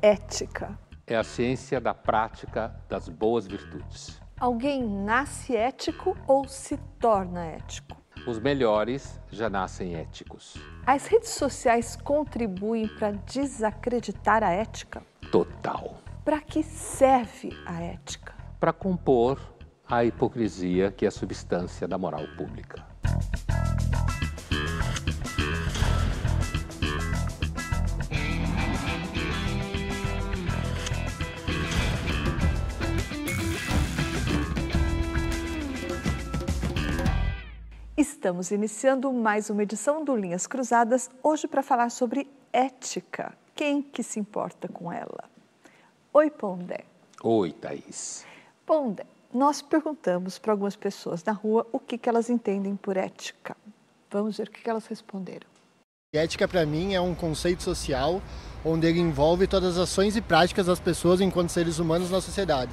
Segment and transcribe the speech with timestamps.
[0.00, 0.78] Ética?
[1.06, 4.20] É a ciência da prática das boas virtudes.
[4.38, 7.96] Alguém nasce ético ou se torna ético?
[8.24, 10.54] Os melhores já nascem éticos.
[10.86, 15.02] As redes sociais contribuem para desacreditar a ética?
[15.32, 15.96] Total.
[16.24, 18.34] Para que serve a ética?
[18.60, 19.40] Para compor
[19.88, 22.86] a hipocrisia que é a substância da moral pública.
[37.98, 43.36] Estamos iniciando mais uma edição do Linhas Cruzadas, hoje para falar sobre ética.
[43.56, 45.24] Quem que se importa com ela?
[46.14, 46.84] Oi, Pondé.
[47.24, 48.24] Oi, Thaís.
[48.64, 49.04] Pondé,
[49.34, 53.56] nós perguntamos para algumas pessoas na rua o que, que elas entendem por ética.
[54.12, 55.48] Vamos ver o que, que elas responderam.
[56.14, 58.22] Ética, para mim, é um conceito social
[58.64, 62.70] onde ele envolve todas as ações e práticas das pessoas enquanto seres humanos na sociedade,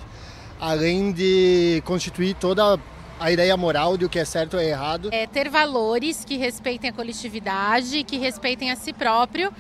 [0.60, 2.80] além de constituir toda
[3.20, 5.10] a ideia moral de o que é certo ou é errado.
[5.12, 9.52] É ter valores que respeitem a coletividade, que respeitem a si próprio.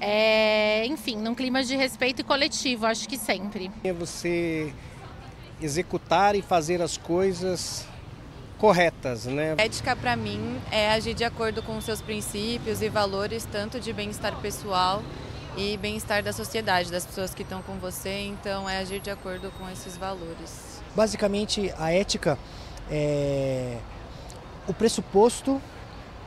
[0.00, 3.70] É, enfim, num clima de respeito coletivo, acho que sempre.
[3.82, 4.72] É você
[5.62, 7.86] executar e fazer as coisas
[8.58, 9.54] corretas, né?
[9.58, 14.34] Ética para mim é agir de acordo com seus princípios e valores, tanto de bem-estar
[14.40, 15.02] pessoal
[15.56, 19.52] e bem-estar da sociedade, das pessoas que estão com você, então é agir de acordo
[19.52, 20.82] com esses valores.
[20.94, 22.38] Basicamente, a ética
[22.90, 23.76] é,
[24.66, 25.60] o pressuposto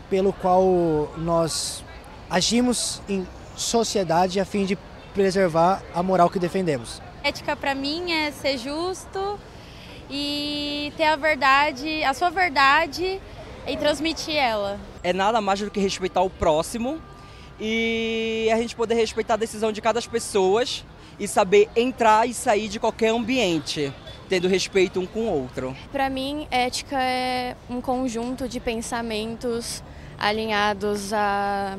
[0.10, 1.84] pelo qual nós
[2.30, 4.78] agimos em sociedade a fim de
[5.14, 7.02] preservar a moral que defendemos.
[7.24, 9.40] Ética para mim é ser justo
[10.10, 13.20] e ter a verdade, a sua verdade
[13.68, 14.80] e transmitir ela.
[15.04, 17.02] É nada mais do que respeitar o próximo
[17.60, 20.64] e a gente poder respeitar a decisão de cada pessoa
[21.20, 23.92] e saber entrar e sair de qualquer ambiente
[24.28, 25.76] tendo respeito um com o outro.
[25.92, 29.84] Para mim, ética é um conjunto de pensamentos
[30.20, 31.78] alinhados a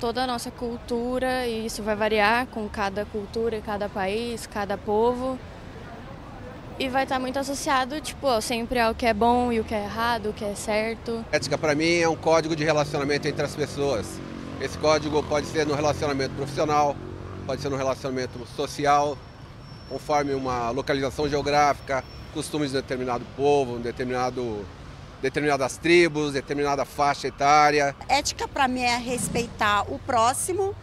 [0.00, 5.38] toda a nossa cultura e isso vai variar com cada cultura, cada país, cada povo.
[6.78, 9.84] E vai estar muito associado, tipo, sempre ao que é bom e o que é
[9.84, 11.24] errado, o que é certo.
[11.30, 14.18] Ética para mim é um código de relacionamento entre as pessoas.
[14.60, 16.96] Esse código pode ser no relacionamento profissional,
[17.46, 19.16] pode ser no relacionamento social,
[19.92, 24.64] conforme uma localização geográfica, costumes de determinado povo, determinado,
[25.20, 27.94] determinadas tribos, determinada faixa etária.
[28.08, 30.74] Ética para mim é respeitar o próximo,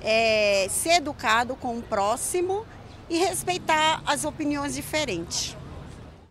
[0.00, 2.64] é ser educado com o próximo
[3.10, 5.56] e respeitar as opiniões diferentes.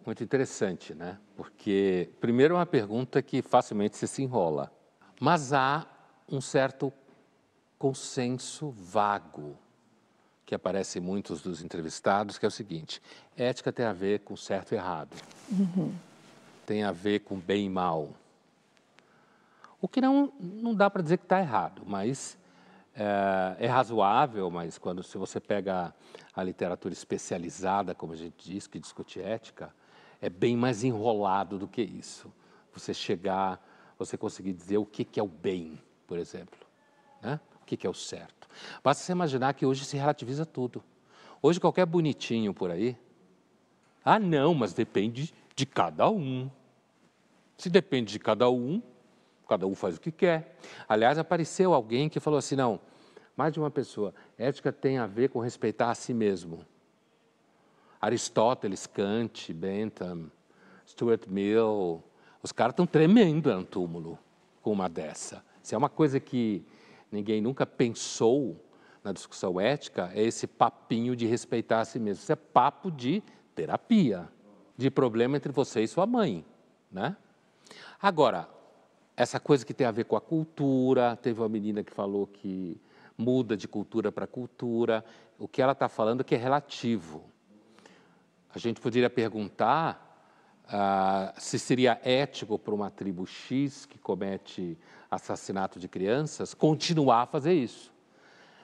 [0.06, 1.18] Muito interessante, né?
[1.36, 4.72] Porque, primeiro, é uma pergunta que facilmente se, se enrola,
[5.20, 5.86] mas há
[6.30, 6.94] um certo
[7.78, 9.60] consenso vago
[10.52, 13.02] que aparece em muitos dos entrevistados, que é o seguinte:
[13.38, 15.16] ética tem a ver com certo e errado,
[15.50, 15.96] uhum.
[16.66, 18.10] tem a ver com bem e mal.
[19.80, 22.38] O que não, não dá para dizer que está errado, mas
[22.94, 25.96] é, é, razoável, mas quando se você pega
[26.36, 29.74] a literatura especializada, como a gente diz, que discute ética,
[30.22, 32.30] é bem mais enrolado do que isso.
[32.74, 33.66] Você chegar,
[33.98, 36.60] você conseguir dizer o que, que é o bem, por exemplo,
[37.22, 37.40] né?
[37.62, 38.48] O que, que é o certo.
[38.84, 40.84] Basta você imaginar que hoje se relativiza tudo.
[41.42, 42.98] Hoje qualquer bonitinho por aí,
[44.04, 46.50] ah não, mas depende de cada um.
[47.58, 48.82] Se depende de cada um,
[49.48, 50.58] cada um faz o que quer.
[50.88, 52.80] Aliás, apareceu alguém que falou assim, não,
[53.36, 56.66] mais de uma pessoa, ética tem a ver com respeitar a si mesmo.
[58.00, 60.32] Aristóteles, Kant, Bentham,
[60.88, 62.04] Stuart Mill,
[62.42, 64.18] os caras estão tremendo no túmulo
[64.62, 65.44] com uma dessa.
[65.62, 66.66] Se é uma coisa que
[67.12, 68.64] ninguém nunca pensou
[69.04, 72.22] na discussão ética, é esse papinho de respeitar a si mesmo.
[72.22, 73.24] Isso é papo de
[73.56, 74.30] terapia,
[74.78, 76.46] de problema entre você e sua mãe,
[76.92, 77.18] né?
[78.00, 78.48] Agora,
[79.16, 82.80] essa coisa que tem a ver com a cultura, teve uma menina que falou que
[83.18, 85.04] muda de cultura para cultura,
[85.38, 87.24] o que ela está falando é que é relativo.
[88.54, 90.10] A gente poderia perguntar
[90.68, 94.78] ah, se seria ético para uma tribo X que comete
[95.12, 97.94] assassinato de crianças continuar a fazer isso.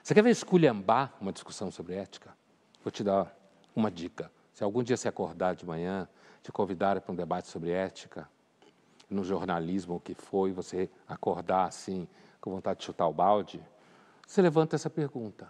[0.02, 2.34] Você quer ver esculhambar uma discussão sobre ética?
[2.82, 3.36] Vou te dar
[3.76, 4.32] uma dica.
[4.54, 6.08] Se algum dia se acordar de manhã,
[6.42, 8.26] te convidar para um debate sobre ética,
[9.10, 12.08] no jornalismo o que foi, você acordar assim,
[12.40, 13.62] com vontade de chutar o balde,
[14.26, 15.48] você levanta essa pergunta.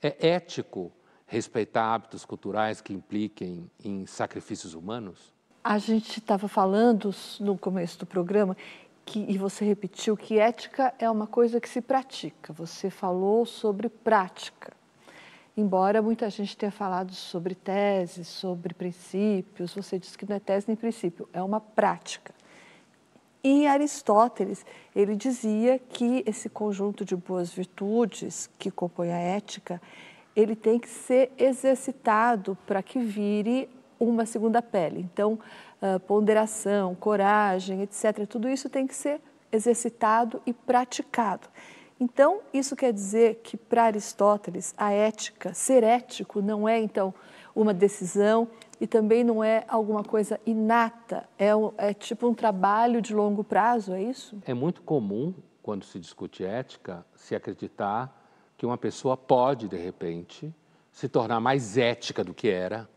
[0.00, 0.90] É ético
[1.26, 5.32] respeitar hábitos culturais que impliquem em sacrifícios humanos?
[5.64, 8.56] A gente estava falando no começo do programa
[9.04, 12.52] que, e você repetiu que ética é uma coisa que se pratica.
[12.52, 14.72] Você falou sobre prática.
[15.56, 20.66] Embora muita gente tenha falado sobre tese, sobre princípios, você disse que não é tese
[20.66, 22.34] nem princípio, é uma prática.
[23.44, 24.64] E Aristóteles,
[24.94, 29.82] ele dizia que esse conjunto de boas virtudes que compõe a ética,
[30.34, 33.68] ele tem que ser exercitado para que vire
[33.98, 35.00] uma segunda pele.
[35.00, 35.38] Então,
[36.06, 39.20] ponderação, coragem, etc., tudo isso tem que ser
[39.50, 41.48] exercitado e praticado.
[42.00, 47.14] Então, isso quer dizer que para Aristóteles, a ética, ser ético, não é então
[47.54, 48.48] uma decisão
[48.80, 53.92] e também não é alguma coisa inata, é, é tipo um trabalho de longo prazo,
[53.92, 54.36] é isso?
[54.44, 55.32] É muito comum,
[55.62, 58.20] quando se discute ética, se acreditar
[58.56, 60.52] que uma pessoa pode, de repente,
[60.90, 62.88] se tornar mais ética do que era,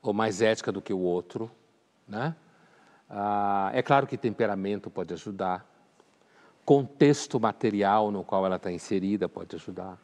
[0.00, 1.50] ou mais ética do que o outro,
[2.10, 2.34] né?
[3.08, 5.66] Ah, é claro que temperamento pode ajudar,
[6.64, 9.98] contexto material no qual ela está inserida pode ajudar.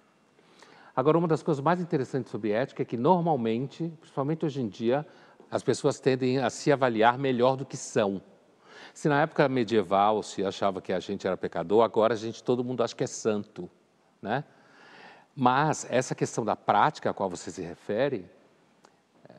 [0.94, 5.06] Agora, uma das coisas mais interessantes sobre ética é que, normalmente, principalmente hoje em dia,
[5.50, 8.22] as pessoas tendem a se avaliar melhor do que são.
[8.94, 12.64] Se na época medieval se achava que a gente era pecador, agora a gente, todo
[12.64, 13.68] mundo acha que é santo,
[14.22, 14.44] né?
[15.34, 18.26] Mas essa questão da prática a qual você se refere,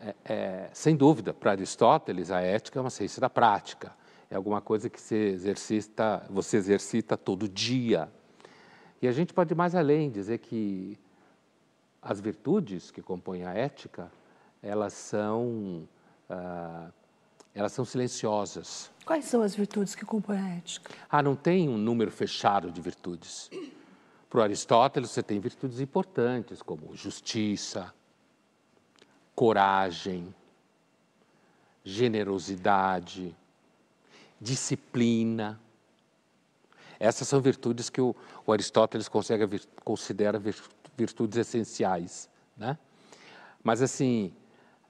[0.02, 3.94] é, é, sem dúvida, para Aristóteles, a ética é uma ciência da prática.
[4.30, 8.10] É alguma coisa que você exercita, você exercita todo dia.
[9.02, 10.98] E a gente pode ir mais além, dizer que
[12.02, 14.12] as virtudes que compõem a ética,
[14.62, 15.88] elas são,
[16.30, 16.90] ah,
[17.54, 18.92] elas são silenciosas.
[19.06, 20.92] Quais são as virtudes que compõem a ética?
[21.10, 23.50] Ah, não tem um número fechado de virtudes.
[24.30, 27.94] Para Aristóteles, você tem virtudes importantes, como justiça,
[29.38, 30.34] coragem,
[31.84, 33.36] generosidade,
[34.42, 35.60] disciplina.
[37.00, 38.16] Essas são virtudes que o,
[38.48, 40.42] o Aristóteles consegue, considera
[40.98, 42.28] virtudes essenciais.
[42.58, 42.80] Né?
[43.64, 44.34] Mas, assim,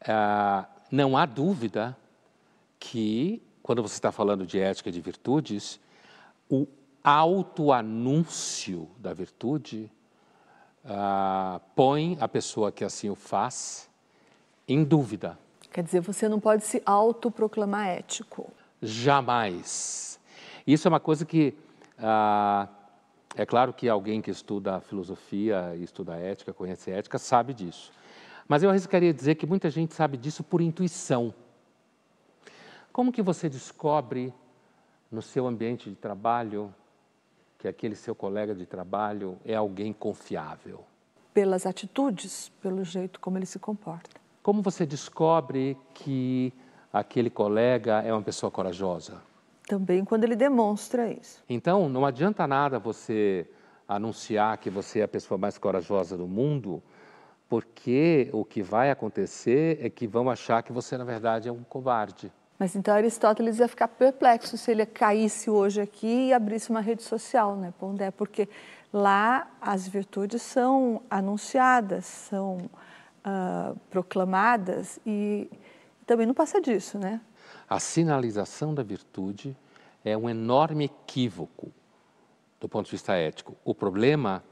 [0.08, 1.98] ah, não há dúvida
[2.80, 5.78] que, quando você está falando de ética de virtudes,
[6.50, 6.66] o
[7.04, 9.92] autoanúncio da virtude
[10.86, 13.87] ah, põe a pessoa que assim o faz
[14.68, 15.38] em dúvida.
[15.72, 18.52] Quer dizer, você não pode se autoproclamar ético.
[18.82, 20.20] Jamais.
[20.66, 21.54] Isso é uma coisa que
[21.98, 22.68] ah,
[23.36, 27.92] é claro que alguém que estuda filosofia e estuda ética, conhece ética, sabe disso.
[28.48, 31.34] Mas eu arriscaria dizer que muita gente sabe disso por intuição.
[32.92, 34.34] Como que você descobre
[35.12, 36.74] no seu ambiente de trabalho
[37.60, 40.84] que aquele seu colega de trabalho é alguém confiável?
[41.34, 44.20] Pelas atitudes, pelo jeito como ele se comporta.
[44.48, 46.54] Como você descobre que
[46.94, 49.22] aquele colega é uma pessoa corajosa?
[49.68, 51.44] Também quando ele demonstra isso.
[51.50, 53.46] Então, não adianta nada você
[53.86, 56.82] anunciar que você é a pessoa mais corajosa do mundo,
[57.50, 61.66] porque o que vai acontecer é que vão achar que você, na verdade, é um
[61.66, 62.32] covarde.
[62.58, 67.04] Mas então Aristóteles ia ficar perplexo se ele caísse hoje aqui e abrisse uma rede
[67.04, 68.12] social, né, Pondé?
[68.12, 68.48] Porque
[68.94, 72.70] lá as virtudes são anunciadas, são
[73.26, 75.50] uh, proclamadas e
[76.06, 77.22] também não passa disso, né?
[77.70, 79.56] A sinalização da virtude
[80.04, 81.72] é um enorme equívoco
[82.60, 83.56] do ponto de vista ético.
[83.64, 84.44] O problema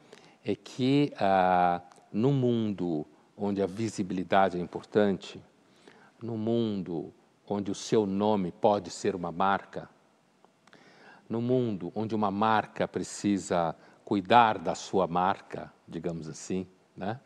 [0.43, 1.81] é que ah,
[2.11, 3.05] no mundo
[3.37, 5.41] onde a visibilidade é importante,
[6.21, 7.13] no mundo
[7.47, 9.89] onde o seu nome pode ser uma marca,
[11.27, 17.19] no mundo onde uma marca precisa cuidar da sua marca, digamos assim, né?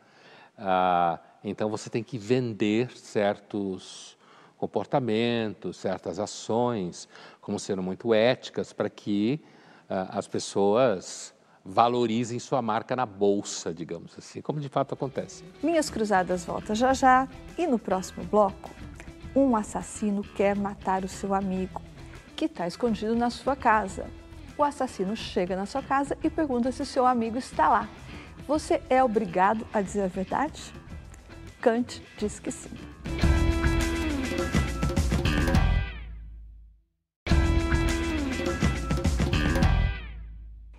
[0.56, 4.16] Ah, então você tem que vender certos
[4.56, 7.08] comportamentos, certas ações,
[7.40, 9.40] como sendo muito éticas, para que
[9.88, 15.44] uh, as pessoas valorizem sua marca na bolsa, digamos assim, como de fato acontece.
[15.62, 18.70] Minhas Cruzadas volta já já e no próximo bloco,
[19.34, 21.80] um assassino quer matar o seu amigo,
[22.36, 24.06] que está escondido na sua casa.
[24.58, 27.88] O assassino chega na sua casa e pergunta se o seu amigo está lá.
[28.46, 30.72] Você é obrigado a dizer a verdade?
[31.60, 32.70] Kant diz que sim.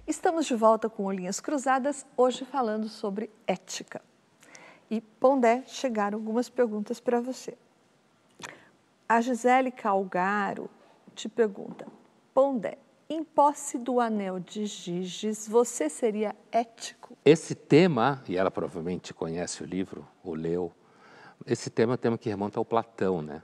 [0.07, 4.01] Estamos de volta com Linhas Cruzadas, hoje falando sobre ética.
[4.89, 7.55] E, Pondé, chegaram algumas perguntas para você.
[9.07, 10.67] A Gisele Calgaro
[11.13, 11.85] te pergunta:
[12.33, 12.79] Pondé,
[13.11, 17.17] em posse do anel de Giges, você seria ético?
[17.25, 20.71] Esse tema, e ela provavelmente conhece o livro, ou leu,
[21.45, 23.43] esse tema é um tema que remonta ao Platão, né?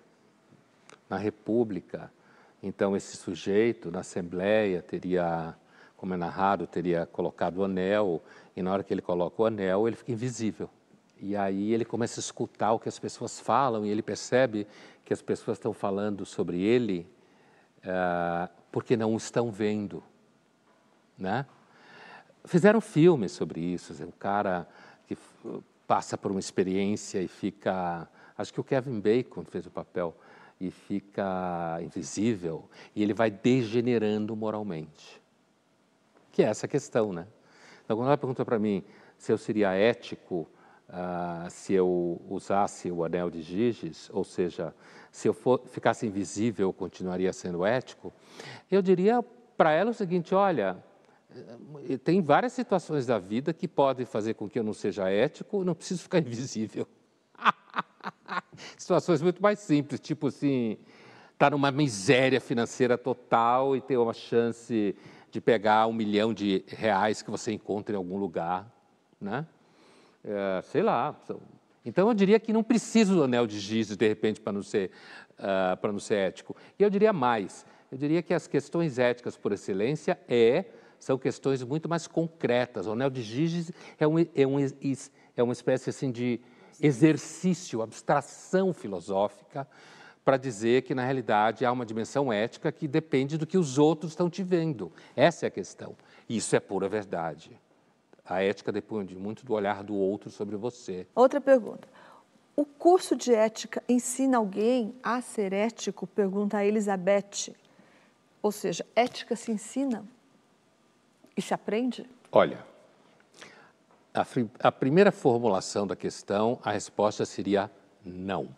[1.10, 2.10] Na República,
[2.64, 5.54] então esse sujeito na Assembleia teria
[5.98, 8.24] como é narrado, teria colocado o anel,
[8.56, 10.70] e na hora que ele coloca o anel, ele fica invisível.
[11.20, 14.66] E aí ele começa a escutar o que as pessoas falam e ele percebe
[15.04, 17.06] que as pessoas estão falando sobre ele
[17.80, 20.04] uh, porque não o estão vendo,
[21.18, 21.46] né?
[22.46, 24.68] Fizeram filmes sobre isso, um cara
[25.08, 25.18] que
[25.88, 28.08] passa por uma experiência e fica,
[28.38, 30.16] acho que o Kevin Bacon fez o papel
[30.60, 35.22] e fica invisível e ele vai degenerando moralmente.
[36.32, 37.28] Que é essa questão, né?
[37.84, 38.84] Então, quando ela pergunta para mim
[39.18, 40.48] se eu seria ético
[40.90, 44.74] uh, se eu usasse o anel de Giges, ou seja,
[45.12, 48.14] se eu for, ficasse invisível, eu continuaria sendo ético,
[48.70, 49.24] eu diria
[49.58, 50.78] para ela o seguinte: olha,
[51.90, 55.64] eh, tem várias situações da vida que podem fazer com que eu não seja ético,
[55.64, 56.88] não preciso ficar invisível.
[58.78, 60.78] Situações muito mais simples, tipo assim,
[61.34, 64.96] estar tá numa miséria financeira total e ter uma chance
[65.30, 68.72] de pegar um milhão de reais que você encontra em algum lugar,
[69.20, 69.46] né?
[70.28, 71.18] É, sei lá.
[71.86, 74.92] Então eu diria que não precisa do anel de giz de repente para não ser
[75.40, 76.56] uh, para não ser ético.
[76.78, 77.66] E eu diria mais.
[77.90, 80.66] Eu diria que as questões éticas por excelência é
[81.00, 82.88] são questões muito mais concretas.
[82.88, 84.58] O anel de giz é, um, é, um,
[85.38, 86.42] é uma espécie assim de
[86.82, 89.66] exercício, abstração filosófica
[90.26, 94.12] para dizer que, na realidade, há uma dimensão ética que depende do que os outros
[94.12, 94.92] estão te vendo.
[95.16, 95.96] Essa é a questão.
[96.28, 97.58] Isso é pura verdade.
[98.30, 101.08] A ética depende muito do olhar do outro sobre você.
[101.16, 101.88] Outra pergunta.
[102.56, 106.06] O curso de ética ensina alguém a ser ético?
[106.06, 107.56] Pergunta a Elizabeth.
[108.42, 110.06] Ou seja, ética se ensina
[111.36, 112.10] e se aprende?
[112.32, 112.66] Olha,
[114.14, 114.26] a,
[114.60, 117.72] a primeira formulação da questão, a resposta seria
[118.04, 118.50] não.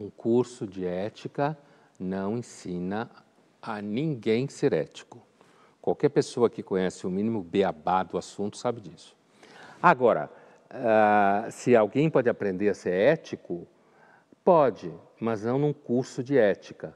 [0.00, 1.56] Um curso de ética
[1.98, 3.10] não ensina
[3.62, 5.27] a ninguém ser ético.
[5.80, 9.16] Qualquer pessoa que conhece o mínimo beabá do assunto sabe disso.
[9.82, 10.30] Agora,
[10.70, 13.66] uh, se alguém pode aprender a ser ético,
[14.44, 16.94] pode, mas não num curso de ética.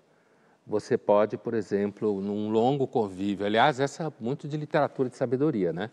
[0.66, 5.72] Você pode, por exemplo, num longo convívio, aliás, essa é muito de literatura de sabedoria,
[5.72, 5.90] né?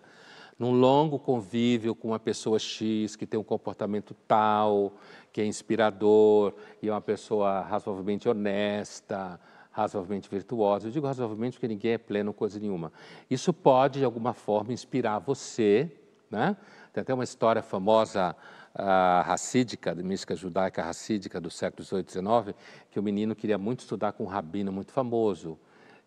[0.59, 4.93] num longo convívio com uma pessoa X que tem um comportamento tal,
[5.31, 9.39] que é inspirador e é uma pessoa razoavelmente honesta,
[9.79, 10.87] razoavelmente virtuosa.
[10.87, 12.91] Eu digo razoavelmente porque ninguém é pleno coisa nenhuma.
[13.29, 15.91] Isso pode, de alguma forma, inspirar você.
[16.29, 16.55] Né?
[16.93, 18.35] Tem até uma história famosa
[18.75, 22.57] uh, racídica, de mística judaica racídica do século XVIII e XIX,
[22.91, 25.57] que o menino queria muito estudar com um rabino muito famoso.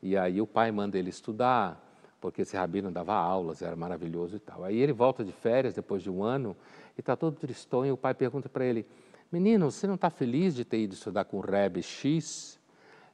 [0.03, 1.81] E aí o pai manda ele estudar
[2.21, 4.63] porque esse rabino dava aulas, era maravilhoso e tal.
[4.63, 6.57] Aí ele volta de férias depois de um ano
[6.97, 7.89] e está todo tristonho.
[7.89, 8.87] E o pai pergunta para ele:
[9.31, 12.61] Menino, você não está feliz de ter ido estudar com o Rebbe X?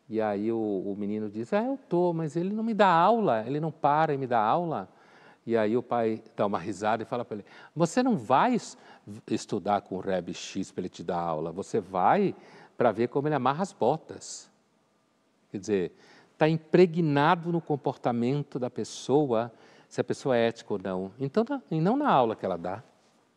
[0.08, 3.44] E aí o, o menino diz: Ah, eu estou, mas ele não me dá aula,
[3.46, 4.88] ele não para e me dá aula.
[5.46, 8.56] E aí o pai dá uma risada e fala para ele: Você não vai
[9.30, 12.34] estudar com o Rebbe X para ele te dar aula, você vai
[12.76, 14.50] para ver como ele amarra as botas.
[15.50, 15.92] Quer dizer,
[16.32, 19.50] está impregnado no comportamento da pessoa,
[19.88, 21.10] se a pessoa é ética ou não.
[21.18, 22.82] Então, e não na aula que ela dá.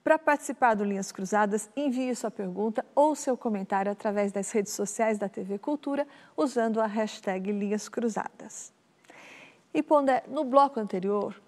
[0.03, 5.19] Para participar do Linhas Cruzadas, envie sua pergunta ou seu comentário através das redes sociais
[5.19, 8.73] da TV Cultura, usando a hashtag Linhas Cruzadas.
[9.71, 11.39] E Pondé, no bloco anterior,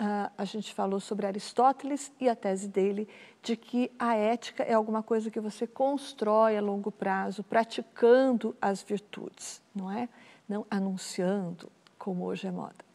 [0.00, 3.06] uh, a gente falou sobre Aristóteles e a tese dele
[3.42, 8.82] de que a ética é alguma coisa que você constrói a longo prazo, praticando as
[8.82, 10.08] virtudes, não é?
[10.48, 12.87] não anunciando, como hoje é moda.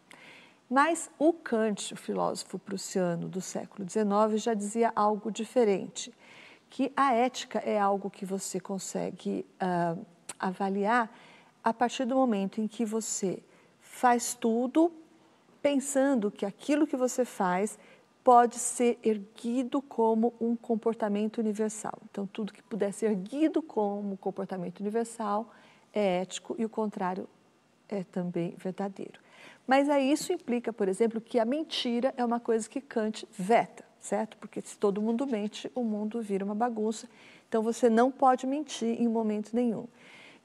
[0.73, 6.11] Mas o Kant, o filósofo prussiano do século XIX, já dizia algo diferente,
[6.67, 10.03] que a ética é algo que você consegue uh,
[10.39, 11.15] avaliar
[11.63, 13.43] a partir do momento em que você
[13.79, 14.91] faz tudo
[15.61, 17.77] pensando que aquilo que você faz
[18.23, 21.99] pode ser erguido como um comportamento universal.
[22.09, 25.53] Então, tudo que puder ser erguido como comportamento universal
[25.93, 27.29] é ético e o contrário
[27.87, 29.22] é também verdadeiro.
[29.65, 33.85] Mas aí isso implica, por exemplo, que a mentira é uma coisa que Kant veta,
[33.99, 34.37] certo?
[34.37, 37.07] Porque se todo mundo mente, o mundo vira uma bagunça.
[37.47, 39.87] Então você não pode mentir em momento nenhum.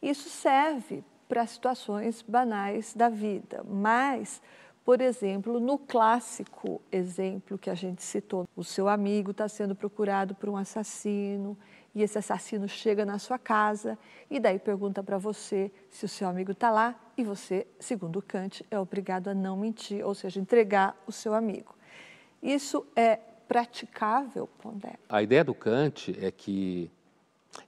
[0.01, 4.41] Isso serve para situações banais da vida, mas,
[4.85, 10.35] por exemplo, no clássico exemplo que a gente citou, o seu amigo está sendo procurado
[10.35, 11.57] por um assassino
[11.95, 13.99] e esse assassino chega na sua casa
[14.31, 18.65] e daí pergunta para você se o seu amigo está lá e você, segundo Kant,
[18.71, 21.75] é obrigado a não mentir, ou seja, entregar o seu amigo.
[22.43, 24.95] Isso é praticável, Pondé?
[25.09, 26.91] A ideia do Kant é que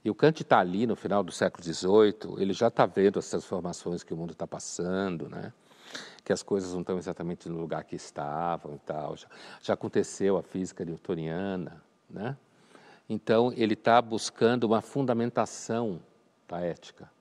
[0.03, 3.29] e o Kant está ali no final do século XVIII, ele já está vendo as
[3.29, 5.51] transformações que o mundo está passando, né?
[6.23, 9.17] que as coisas não estão exatamente no lugar que estavam e tal.
[9.17, 9.27] Já,
[9.61, 12.37] já aconteceu a física newtoniana, né?
[13.09, 15.99] Então, ele está buscando uma fundamentação
[16.47, 17.11] da ética.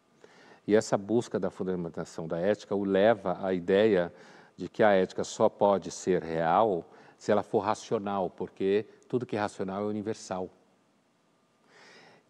[0.66, 4.12] E essa busca da fundamentação da ética o leva à ideia
[4.56, 6.84] de que a ética só pode ser real
[7.18, 10.48] se ela for racional, porque tudo que é racional é universal.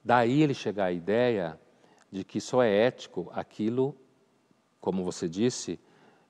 [0.05, 1.59] Daí ele chega à ideia
[2.11, 3.95] de que só é ético aquilo,
[4.81, 5.79] como você disse,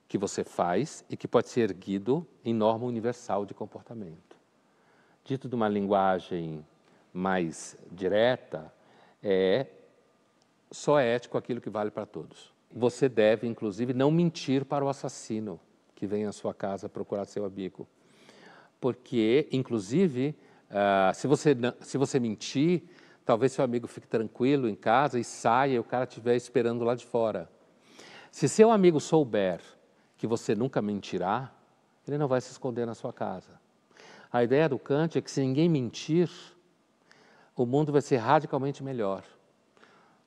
[0.08, 4.36] que você faz e que pode ser erguido em norma universal de comportamento.
[5.24, 6.66] Dito de uma linguagem
[7.12, 8.72] mais direta,
[9.22, 9.66] é
[10.70, 12.52] só é ético aquilo que vale para todos.
[12.72, 15.60] Você deve, inclusive, não mentir para o assassino
[15.94, 17.86] que vem à sua casa procurar seu amigo.
[18.80, 20.34] Porque, inclusive,
[20.70, 22.84] uh, se, você, se você mentir,
[23.24, 26.94] talvez seu amigo fique tranquilo em casa e saia e o cara estiver esperando lá
[26.94, 27.50] de fora.
[28.30, 29.60] Se seu amigo souber
[30.16, 31.52] que você nunca mentirá,
[32.06, 33.60] ele não vai se esconder na sua casa.
[34.32, 36.30] A ideia do Kant é que se ninguém mentir,
[37.56, 39.24] o mundo vai ser radicalmente melhor.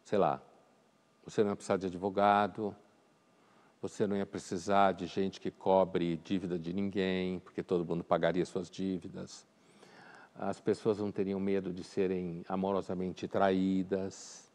[0.03, 0.41] Sei lá,
[1.25, 2.75] você não ia precisar de advogado,
[3.81, 8.45] você não ia precisar de gente que cobre dívida de ninguém, porque todo mundo pagaria
[8.45, 9.45] suas dívidas.
[10.35, 14.49] As pessoas não teriam medo de serem amorosamente traídas.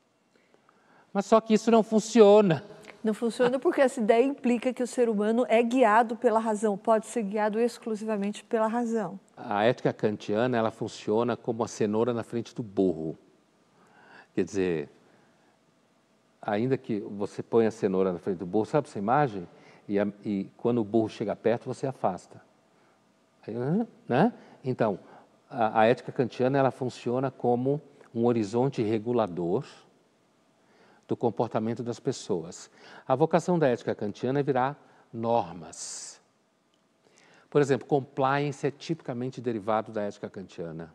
[1.13, 2.65] Mas só que isso não funciona.
[3.03, 7.07] Não funciona porque essa ideia implica que o ser humano é guiado pela razão, pode
[7.07, 9.19] ser guiado exclusivamente pela razão.
[9.37, 13.17] A ética kantiana ela funciona como a cenoura na frente do burro.
[14.35, 14.91] Quer dizer,
[16.51, 19.47] ainda que você ponha a cenoura na frente do burro, sabe essa imagem?
[19.89, 22.41] E, a, e quando o burro chega perto, você afasta.
[23.47, 23.55] Aí,
[24.09, 24.33] né?
[24.65, 24.99] Então,
[25.49, 27.81] a, a ética kantiana ela funciona como
[28.15, 29.65] um horizonte regulador
[31.07, 32.71] do comportamento das pessoas.
[33.07, 34.77] A vocação da ética kantiana é virar
[35.13, 36.21] normas.
[37.49, 40.93] Por exemplo, compliance é tipicamente derivado da ética kantiana.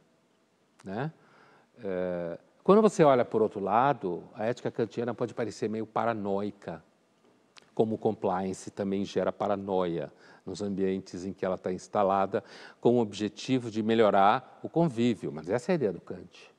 [0.84, 1.12] Né?
[1.84, 6.84] É, quando você olha por outro lado, a ética kantiana pode parecer meio paranoica,
[7.74, 10.12] como compliance também gera paranoia
[10.46, 12.44] nos ambientes em que ela está instalada,
[12.80, 15.32] com o objetivo de melhorar o convívio.
[15.32, 16.54] Mas essa é a ideia do Kant,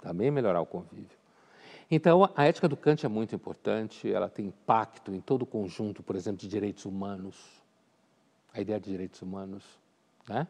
[0.00, 1.22] também melhorar o convívio.
[1.90, 6.02] Então, a ética do Kant é muito importante, ela tem impacto em todo o conjunto,
[6.02, 7.36] por exemplo, de direitos humanos,
[8.52, 9.62] a ideia de direitos humanos,
[10.28, 10.46] né?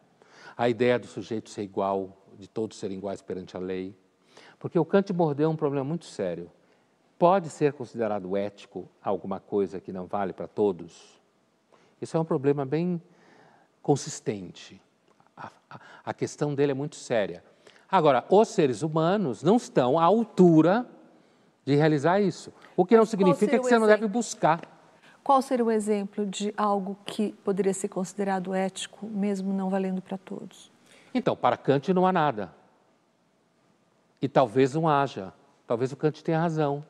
[0.57, 3.95] a ideia do sujeito ser igual, de todos serem iguais perante a lei.
[4.63, 6.49] Porque o Kant mordeu um problema muito sério.
[7.19, 11.21] Pode ser considerado ético alguma coisa que não vale para todos?
[12.01, 13.03] Isso é um problema bem
[13.83, 14.81] consistente.
[15.37, 17.43] A, a, a questão dele é muito séria.
[17.91, 20.87] Agora, os seres humanos não estão à altura
[21.65, 22.53] de realizar isso.
[22.77, 24.61] O que não significa que você não deve buscar.
[25.25, 30.17] Qual seria o exemplo de algo que poderia ser considerado ético, mesmo não valendo para
[30.17, 30.71] todos?
[31.13, 32.62] Então, para Kant não há nada.
[34.23, 35.33] E talvez não haja.
[35.67, 36.87] Talvez o Kant tenha razão.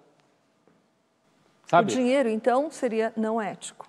[1.66, 1.90] Sabe?
[1.90, 3.88] O dinheiro, então, seria não ético.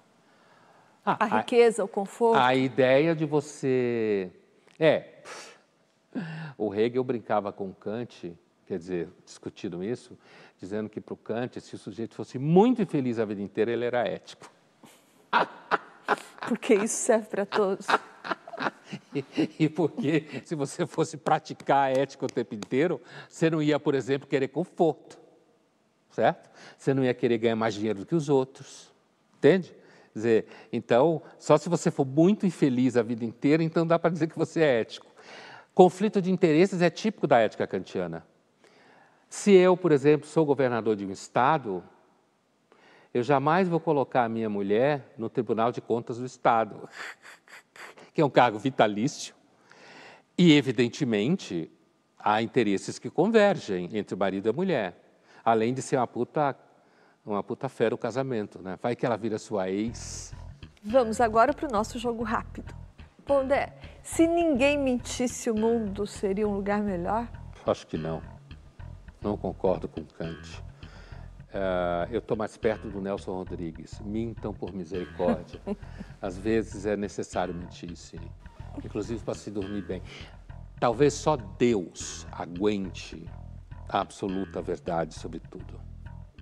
[1.05, 2.39] Ah, a riqueza, a, o conforto.
[2.39, 4.31] A ideia de você.
[4.79, 5.21] É.
[6.57, 10.17] O Hegel brincava com Kant, quer dizer, discutindo isso,
[10.57, 13.83] dizendo que para o Kant, se o sujeito fosse muito infeliz a vida inteira, ele
[13.83, 14.49] era ético.
[16.47, 17.87] Porque isso serve para todos.
[19.59, 23.95] E, porque se você fosse praticar a ética o tempo inteiro, você não ia, por
[23.95, 25.17] exemplo, querer conforto,
[26.11, 26.49] certo?
[26.77, 28.91] Você não ia querer ganhar mais dinheiro do que os outros,
[29.37, 29.69] entende?
[30.13, 34.11] Quer dizer, então, só se você for muito infeliz a vida inteira, então dá para
[34.11, 35.07] dizer que você é ético.
[35.73, 38.25] Conflito de interesses é típico da ética kantiana.
[39.27, 41.83] Se eu, por exemplo, sou governador de um estado,
[43.11, 46.87] eu jamais vou colocar a minha mulher no Tribunal de Contas do Estado,
[48.13, 49.35] que é um cargo vitalício.
[50.37, 51.71] E, evidentemente,
[52.17, 54.97] há interesses que convergem entre o marido e a mulher,
[55.43, 56.55] além de ser uma puta,
[57.25, 58.77] uma puta fera o casamento, né?
[58.81, 60.33] Vai que ela vira sua ex.
[60.83, 62.73] Vamos agora para o nosso jogo rápido.
[63.25, 67.27] Pondé, se ninguém mentisse, o mundo seria um lugar melhor?
[67.65, 68.21] Acho que não
[69.23, 70.63] não concordo com Kant.
[71.53, 74.01] Uh, eu estou mais perto do Nelson Rodrigues.
[74.01, 75.61] Mintam por misericórdia.
[76.19, 78.19] Às vezes é necessário mentir, sim.
[78.83, 80.01] Inclusive para se dormir bem.
[80.79, 83.29] Talvez só Deus aguente
[83.87, 85.79] a absoluta verdade sobre tudo.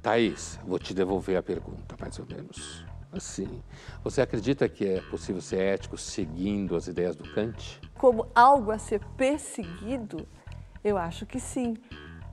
[0.02, 2.86] Thaís, vou te devolver a pergunta, mais ou menos.
[3.12, 3.62] Assim,
[4.02, 7.82] você acredita que é possível ser ético seguindo as ideias do Kant?
[7.96, 10.26] Como algo a ser perseguido?
[10.82, 11.76] Eu acho que sim.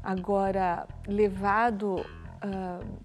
[0.03, 2.07] Agora, levado,
[2.45, 2.99] uh,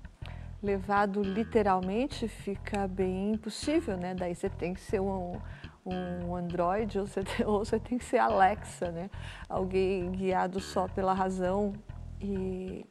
[0.61, 4.15] levado literalmente fica bem impossível, né?
[4.15, 5.39] Daí você tem que ser um,
[5.85, 9.09] um Android ou você, ou você tem que ser Alexa, né?
[9.49, 11.73] Alguém guiado só pela razão
[12.21, 12.85] e,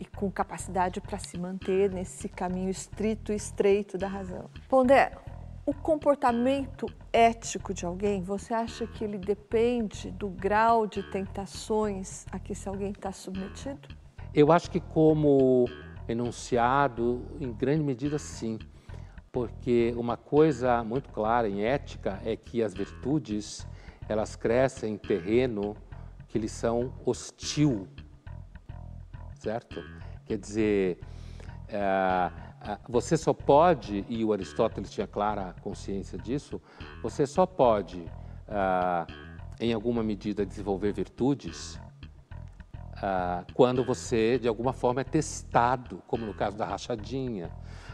[0.00, 4.48] e com capacidade para se manter nesse caminho estrito e estreito da razão.
[4.68, 5.12] Pondé,
[5.66, 12.38] o comportamento ético de alguém, você acha que ele depende do grau de tentações a
[12.38, 13.95] que esse alguém está submetido?
[14.36, 15.64] Eu acho que como
[16.06, 18.58] enunciado, em grande medida sim,
[19.32, 23.66] porque uma coisa muito clara em ética é que as virtudes
[24.06, 25.74] elas crescem em terreno
[26.28, 27.88] que lhes são hostil,
[29.38, 29.82] certo?
[30.26, 30.98] Quer dizer,
[31.66, 32.30] é,
[32.86, 36.60] você só pode, e o Aristóteles tinha clara consciência disso,
[37.02, 38.04] você só pode,
[38.46, 41.80] é, em alguma medida, desenvolver virtudes
[43.02, 47.50] ah, quando você, de alguma forma, é testado, como no caso da rachadinha,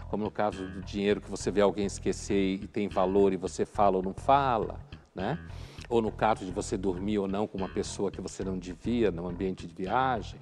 [0.08, 3.64] como no caso do dinheiro que você vê alguém esquecer e tem valor e você
[3.64, 4.78] fala ou não fala,
[5.14, 5.38] né?
[5.88, 9.10] Ou no caso de você dormir ou não com uma pessoa que você não devia
[9.10, 10.40] no ambiente de viagem.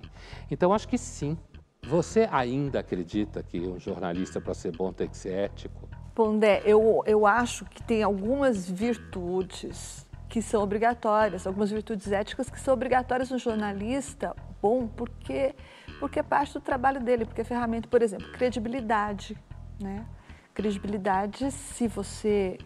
[0.50, 1.36] Então, acho que sim.
[1.82, 5.88] Você ainda acredita que um jornalista, para ser bom, tem que ser ético?
[6.14, 12.58] Pondé, eu, eu acho que tem algumas virtudes que são obrigatórias, algumas virtudes éticas que
[12.58, 15.54] são obrigatórias no jornalista bom, porque,
[15.98, 19.36] porque é parte do trabalho dele, porque é ferramenta, por exemplo, credibilidade.
[19.80, 20.06] Né?
[20.54, 22.58] Credibilidade, se você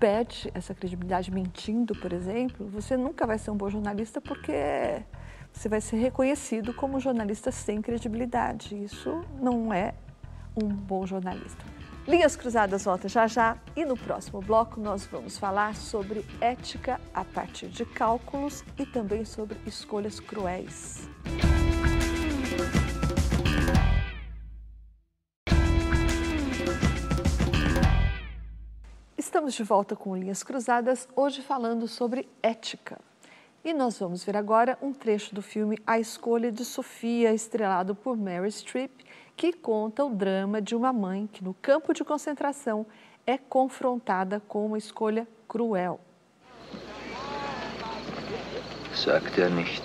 [0.00, 5.02] perde essa credibilidade mentindo, por exemplo, você nunca vai ser um bom jornalista porque
[5.52, 8.82] você vai ser reconhecido como um jornalista sem credibilidade.
[8.82, 9.94] Isso não é
[10.60, 11.77] um bom jornalista.
[12.08, 17.22] Linhas Cruzadas volta já já e no próximo bloco nós vamos falar sobre ética a
[17.22, 21.06] partir de cálculos e também sobre escolhas cruéis.
[29.18, 32.98] Estamos de volta com Linhas Cruzadas, hoje falando sobre ética.
[33.62, 38.16] E nós vamos ver agora um trecho do filme A Escolha de Sofia, estrelado por
[38.16, 39.04] Mary Streep,
[39.38, 42.84] que conta o drama de uma mãe que, no campo de concentração,
[43.24, 46.00] é confrontada com uma escolha cruel.
[48.92, 49.84] Sagt er nicht,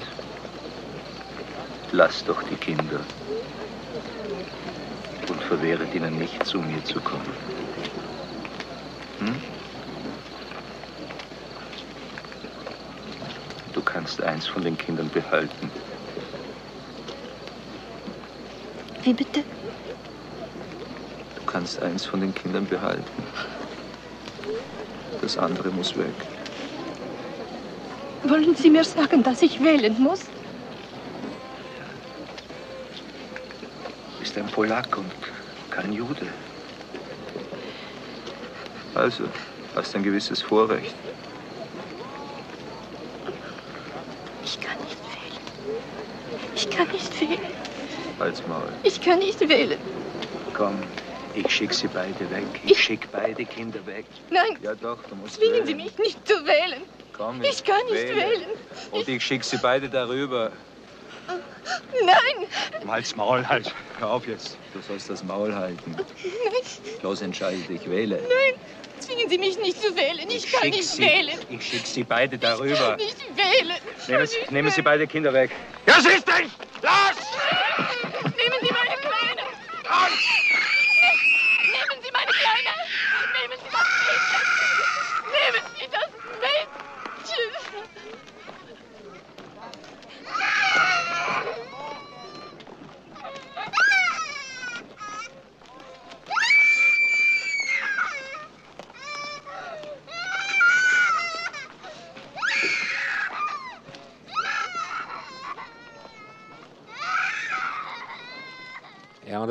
[1.91, 2.99] lass doch die Kinder
[5.29, 7.31] und verwehret ihnen nicht, zu mir zu kommen.
[9.19, 9.35] Hm?
[13.71, 15.69] Du kannst eins von den Kindern behalten.
[19.03, 19.43] Wie bitte?
[21.35, 23.03] Du kannst eins von den Kindern behalten.
[25.19, 26.13] Das andere muss weg.
[28.23, 30.21] Wollen Sie mir sagen, dass ich wählen muss?
[34.13, 35.11] Du bist ein Polak und
[35.69, 36.25] kein Jude.
[38.95, 39.25] Also,
[39.75, 40.95] hast ein gewisses Vorrecht.
[44.45, 45.41] Ich kann nicht wählen.
[46.55, 47.72] Ich kann nicht wählen.
[48.19, 48.69] Halt's Maul.
[48.83, 49.79] Ich kann nicht wählen.
[50.53, 50.79] Komm,
[51.33, 52.45] ich schick sie beide weg.
[52.65, 54.05] Ich, schick beide Kinder weg.
[54.29, 54.57] Nein.
[54.61, 55.65] Ja doch, du musst Zwingen wählen.
[55.67, 56.81] Sie mich nicht zu wählen.
[57.17, 58.15] Komm, Ich kann nicht wähle.
[58.15, 58.49] wählen.
[58.91, 60.51] Und ich schick sie beide darüber.
[62.05, 62.47] Nein.
[62.87, 63.73] Halt's Maul, halt.
[63.99, 64.57] Hör auf jetzt.
[64.73, 65.95] Du sollst das Maul halten.
[65.95, 66.05] Nein.
[67.01, 68.15] Los, entscheide dich, wähle.
[68.15, 68.59] Nein.
[68.99, 70.29] Zwingen Sie mich nicht zu wählen.
[70.29, 71.37] Ich, kann schick nicht sie, wählen.
[71.49, 72.75] Ich schick sie beide Ich darüber.
[72.75, 73.77] kann nicht wählen.
[74.07, 75.51] Nehmen, Sie- nehmen Sie beide Kinder weg.
[75.87, 76.31] Ja, siehst du?
[76.81, 77.22] Los!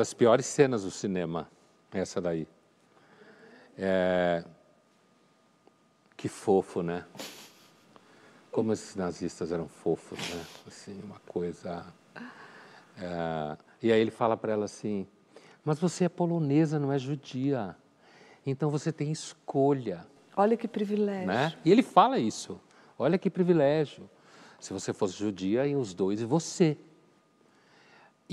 [0.03, 1.49] Das piores cenas do cinema,
[1.93, 2.49] essa daí.
[3.79, 4.45] É...
[6.17, 7.05] Que fofo, né?
[8.51, 10.45] Como esses nazistas eram fofos, né?
[10.67, 11.87] Assim, uma coisa.
[12.99, 13.57] É...
[13.81, 15.07] E aí ele fala para ela assim:
[15.65, 17.77] Mas você é polonesa, não é judia.
[18.45, 20.05] Então você tem escolha.
[20.37, 21.29] Olha que privilégio.
[21.29, 21.55] Né?
[21.65, 22.61] E ele fala isso.
[22.99, 24.11] Olha que privilégio.
[24.59, 26.77] Se você fosse judia, iam os dois e você.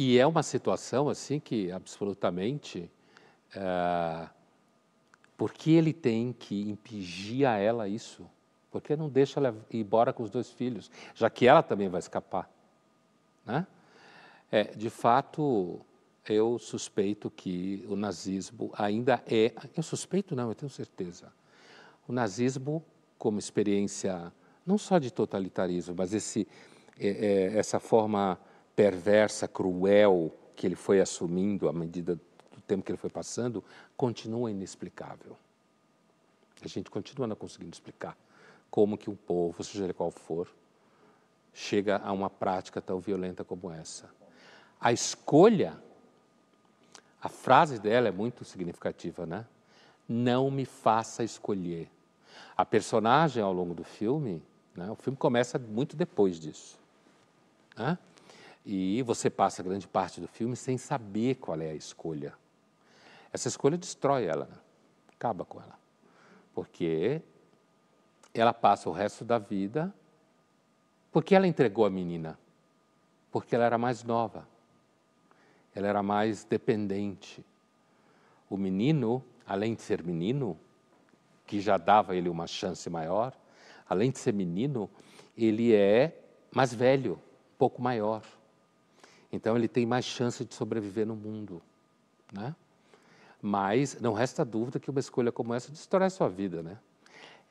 [0.01, 2.89] E é uma situação assim que absolutamente.
[3.53, 4.29] É,
[5.35, 8.25] por que ele tem que impingir a ela isso?
[8.71, 11.89] Por que não deixa ela ir embora com os dois filhos, já que ela também
[11.89, 12.49] vai escapar?
[13.45, 13.67] Né?
[14.49, 15.81] É, de fato,
[16.25, 19.51] eu suspeito que o nazismo ainda é.
[19.75, 21.29] Eu suspeito, não, eu tenho certeza.
[22.07, 22.81] o nazismo
[23.17, 24.31] como experiência
[24.65, 26.47] não só de totalitarismo, mas esse,
[26.97, 28.39] é, é, essa forma
[28.79, 33.61] perversa, cruel que ele foi assumindo à medida do tempo que ele foi passando,
[33.97, 35.35] continua inexplicável.
[36.63, 38.17] A gente continua não conseguindo explicar
[38.71, 40.47] como que um povo, seja ele qual for,
[41.53, 44.09] chega a uma prática tão violenta como essa.
[44.79, 45.77] A escolha,
[47.21, 49.45] a frase dela é muito significativa, né?
[50.07, 51.91] Não me faça escolher.
[52.55, 54.41] A personagem ao longo do filme,
[54.73, 56.79] né, o filme começa muito depois disso.
[57.75, 57.97] Né?
[58.71, 62.35] E você passa grande parte do filme sem saber qual é a escolha.
[63.33, 64.55] Essa escolha destrói ela, né?
[65.11, 65.73] acaba com ela.
[66.53, 67.19] Porque
[68.31, 69.91] ela passa o resto da vida
[71.11, 72.37] porque ela entregou a menina,
[73.31, 74.47] porque ela era mais nova,
[75.73, 77.43] ela era mais dependente.
[78.47, 80.55] O menino, além de ser menino,
[81.47, 83.35] que já dava ele uma chance maior,
[83.89, 84.87] além de ser menino,
[85.35, 88.21] ele é mais velho, um pouco maior.
[89.31, 91.61] Então ele tem mais chance de sobreviver no mundo,
[92.31, 92.55] né?
[93.41, 96.77] Mas não resta dúvida que uma escolha como essa destrói a sua vida, né?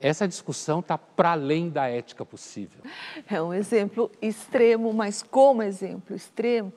[0.01, 2.83] Essa discussão está para além da ética possível.
[3.29, 6.73] É um exemplo extremo, mas como exemplo extremo,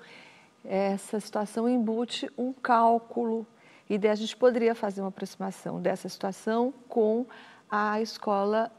[0.66, 3.46] essa situação embute um cálculo.
[3.90, 7.26] E daí a gente poderia fazer uma aproximação dessa situação com
[7.70, 8.72] a escola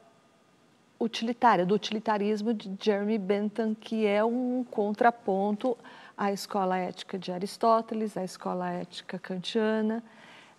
[0.99, 5.77] utilitária, do utilitarismo de Jeremy Bentham, que é um contraponto
[6.17, 10.03] à escola ética de Aristóteles, à escola ética kantiana.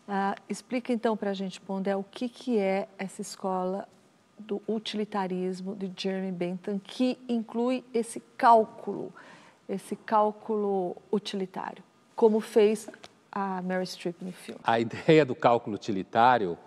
[0.07, 3.87] Uh, explica então para a gente, Pondé, o que, que é essa escola
[4.37, 9.13] do utilitarismo de Jeremy Bentham, que inclui esse cálculo,
[9.67, 11.83] esse cálculo utilitário,
[12.15, 12.89] como fez
[13.31, 14.59] a Mary Streep no filme.
[14.63, 16.57] A ideia do cálculo utilitário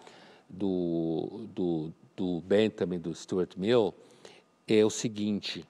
[0.48, 3.94] do, do, do Bentham e do Stuart Mill
[4.66, 5.64] é o seguinte: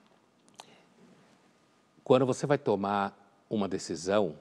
[2.07, 3.13] quando você vai tomar
[3.49, 4.37] uma decisão,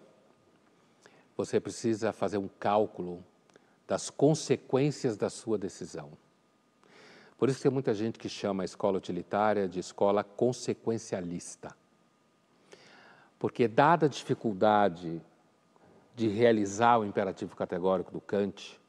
[1.37, 3.25] você precisa fazer um cálculo
[3.89, 6.13] das consequências da sua decisão.
[7.37, 11.77] Por isso tem muita gente que chama a escola utilitária de escola consequencialista.
[13.37, 15.21] Porque, dada a dificuldade
[16.15, 18.81] de realizar o imperativo categórico do Kant,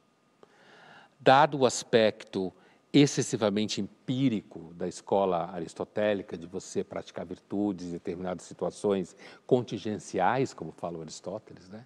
[1.19, 2.53] dado o aspecto
[2.97, 10.99] excessivamente empírico da escola aristotélica, de você praticar virtudes em determinadas situações contingenciais, como fala
[11.01, 11.86] Aristóteles, né?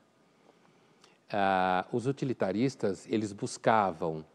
[1.29, 4.25] Ah, os utilitaristas eles buscavam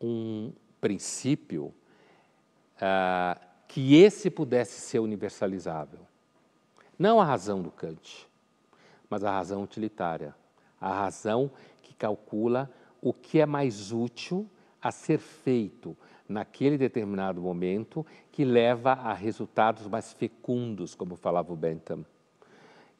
[0.00, 1.74] um princípio
[2.80, 6.00] ah, que esse pudesse ser universalizável.
[6.98, 8.28] Não a razão do Kant,
[9.08, 10.34] mas a razão utilitária,
[10.80, 11.50] a razão
[11.82, 14.48] que calcula o que é mais útil
[14.84, 15.96] a ser feito
[16.28, 22.04] naquele determinado momento que leva a resultados mais fecundos, como falava o Bentham.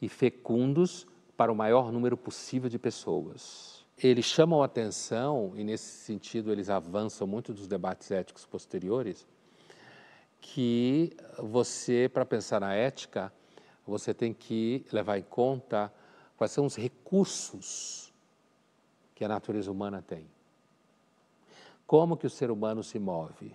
[0.00, 3.84] E fecundos para o maior número possível de pessoas.
[3.98, 9.26] Eles chamam atenção, e nesse sentido eles avançam muito dos debates éticos posteriores,
[10.40, 13.30] que você, para pensar na ética,
[13.86, 15.92] você tem que levar em conta
[16.36, 18.10] quais são os recursos
[19.14, 20.33] que a natureza humana tem.
[21.86, 23.54] Como que o ser humano se move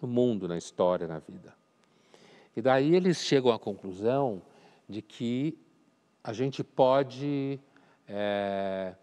[0.00, 1.54] no mundo, na história, na vida.
[2.56, 4.42] E daí eles chegam à conclusão
[4.88, 5.58] de que
[6.22, 7.58] a gente pode
[8.06, 8.94] é,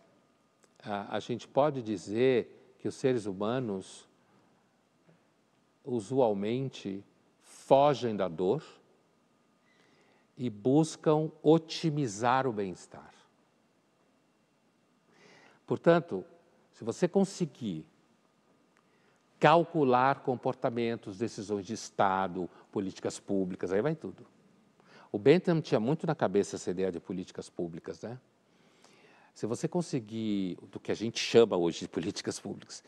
[0.84, 4.08] a, a gente pode dizer que os seres humanos
[5.84, 7.04] usualmente
[7.42, 8.64] fogem da dor
[10.38, 13.14] e buscam otimizar o bem-estar.
[15.66, 16.26] Portanto,
[16.82, 17.86] se você conseguir
[19.40, 24.26] calcular comportamentos, decisões de Estado, políticas públicas, aí vai tudo.
[25.12, 28.18] O Bentham tinha muito na cabeça essa ideia de políticas públicas, né?
[29.36, 32.84] Se você conseguir, do que a gente chama hoje de políticas públicas,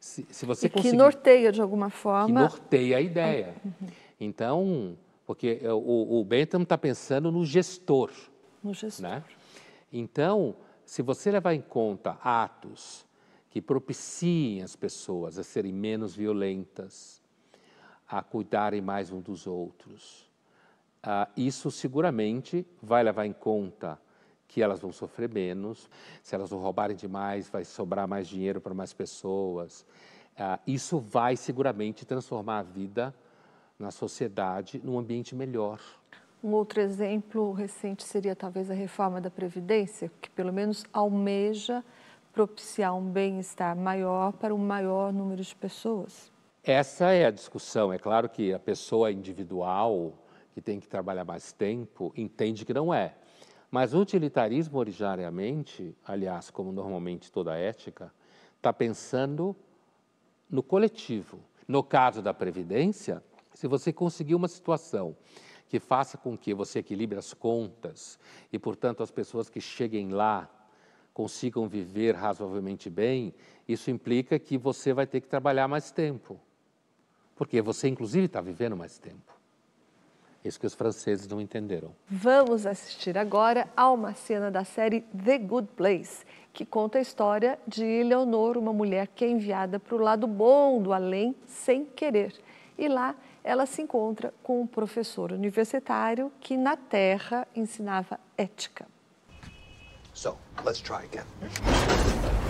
[0.00, 0.90] se, se você e conseguir...
[0.90, 2.26] Que norteia de alguma forma...
[2.26, 3.54] Que norteia a ideia.
[3.64, 3.88] Uhum.
[4.18, 8.10] Então, porque o, o Bentham está pensando no gestor.
[8.60, 9.08] No gestor.
[9.08, 9.24] Né?
[9.92, 13.05] Então, se você levar em conta atos
[13.56, 17.22] que propiciem as pessoas a serem menos violentas,
[18.06, 20.30] a cuidarem mais um dos outros,
[21.02, 23.98] ah, isso seguramente vai levar em conta
[24.46, 25.88] que elas vão sofrer menos,
[26.22, 29.86] se elas não roubarem demais, vai sobrar mais dinheiro para mais pessoas.
[30.36, 33.14] Ah, isso vai seguramente transformar a vida
[33.78, 35.80] na sociedade num ambiente melhor.
[36.44, 41.82] Um outro exemplo recente seria talvez a reforma da Previdência, que pelo menos almeja
[42.36, 46.30] propiciar um bem-estar maior para um maior número de pessoas?
[46.62, 47.90] Essa é a discussão.
[47.90, 50.12] É claro que a pessoa individual,
[50.52, 53.14] que tem que trabalhar mais tempo, entende que não é.
[53.70, 58.12] Mas o utilitarismo, originariamente, aliás, como normalmente toda ética,
[58.58, 59.56] está pensando
[60.50, 61.40] no coletivo.
[61.66, 65.16] No caso da Previdência, se você conseguir uma situação
[65.70, 68.18] que faça com que você equilibre as contas
[68.52, 70.50] e, portanto, as pessoas que cheguem lá
[71.16, 73.32] consigam viver razoavelmente bem,
[73.66, 76.38] isso implica que você vai ter que trabalhar mais tempo.
[77.34, 79.34] Porque você, inclusive, está vivendo mais tempo.
[80.44, 81.96] Isso que os franceses não entenderam.
[82.06, 87.58] Vamos assistir agora a uma cena da série The Good Place, que conta a história
[87.66, 92.34] de Leonor, uma mulher que é enviada para o lado bom do além sem querer.
[92.76, 98.86] E lá ela se encontra com um professor universitário que na Terra ensinava ética.
[100.16, 101.26] So, let's try again.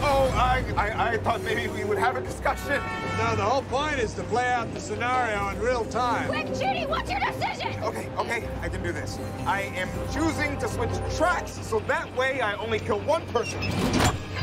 [0.00, 2.80] Oh, I, I, I thought maybe we would have a discussion.
[3.18, 6.28] No, the whole point is to play out the scenario in real time.
[6.28, 7.82] Quick, Judy, what's your decision?
[7.82, 9.18] Okay, okay, I can do this.
[9.46, 13.58] I am choosing to switch tracks, so that way I only kill one person.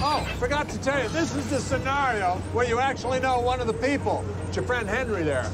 [0.02, 3.68] Oh, forgot to tell you, this is the scenario where you actually know one of
[3.68, 4.26] the people.
[4.48, 5.50] It's your friend Henry there.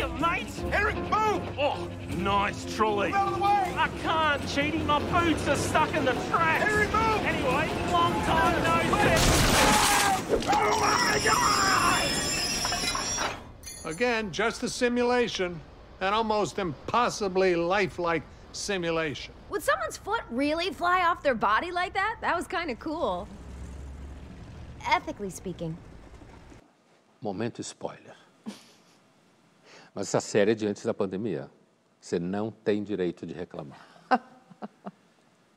[0.00, 0.18] Cheaty!
[0.18, 0.74] How mate?
[0.74, 1.58] Eric, move!
[1.58, 3.08] Oh, nice trolley.
[3.08, 3.74] Move out of the way!
[3.76, 4.84] I can't, Cheaty.
[4.86, 6.64] My boots are stuck in the tracks.
[6.64, 7.24] Henry, move!
[7.26, 10.48] Anyway, long time no see.
[10.48, 12.10] Oh my God!
[13.84, 15.60] Again, just a simulation,
[16.00, 19.32] an almost impossibly lifelike simulation.
[19.48, 22.18] Would someone's foot really fly off their body like that?
[22.20, 23.26] That was kind of cool.
[24.86, 25.76] Ethically speaking.
[27.22, 28.19] Momento spoiler.
[29.94, 31.50] Mas essa série é de antes da pandemia.
[32.00, 33.86] Você não tem direito de reclamar.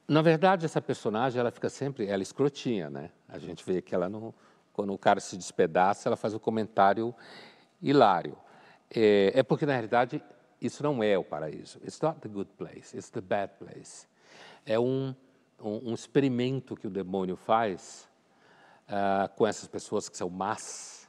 [0.07, 3.09] Na verdade, essa personagem, ela fica sempre, ela é escrotinha, né?
[3.29, 4.33] A gente vê que ela não,
[4.73, 7.15] quando o cara se despedaça, ela faz um comentário
[7.81, 8.37] hilário.
[8.93, 10.21] É, é porque, na realidade,
[10.61, 11.79] isso não é o paraíso.
[11.83, 14.07] It's not the good place, it's the bad place.
[14.65, 15.15] É um,
[15.61, 18.07] um, um experimento que o demônio faz
[18.87, 21.02] uh, com essas pessoas que são más,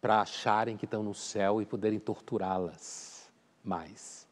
[0.00, 3.30] para acharem que estão no céu e poderem torturá-las
[3.64, 4.26] mais.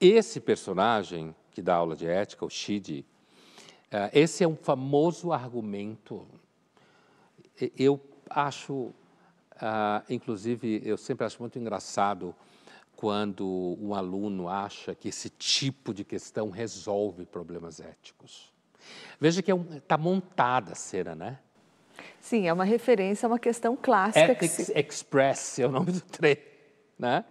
[0.00, 3.04] Esse personagem que dá aula de ética, o Shidi,
[3.92, 6.26] uh, esse é um famoso argumento.
[7.76, 8.00] Eu
[8.30, 8.94] acho, uh,
[10.08, 12.34] inclusive, eu sempre acho muito engraçado
[12.94, 18.52] quando um aluno acha que esse tipo de questão resolve problemas éticos.
[19.20, 21.38] Veja que está é um, tá montada a cena, né?
[22.20, 24.32] Sim, é uma referência a uma questão clássica.
[24.32, 24.72] Ethics se...
[24.78, 26.36] Express é o nome do trem.
[26.98, 27.24] Né?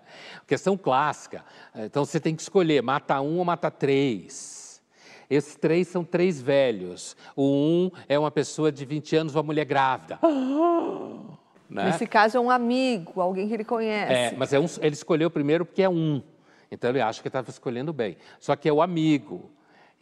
[0.46, 1.44] Questão clássica.
[1.76, 4.82] Então você tem que escolher, mata um ou mata três.
[5.30, 7.18] Esses três são três velhos.
[7.36, 10.20] O um é uma pessoa de 20 anos, uma mulher grávida.
[11.70, 11.84] Né?
[11.84, 14.14] Nesse caso é um amigo, alguém que ele conhece.
[14.14, 16.24] É, mas é um, ele escolheu primeiro porque é um.
[16.72, 18.16] Então ele acha que estava escolhendo bem.
[18.40, 19.52] Só que é o amigo.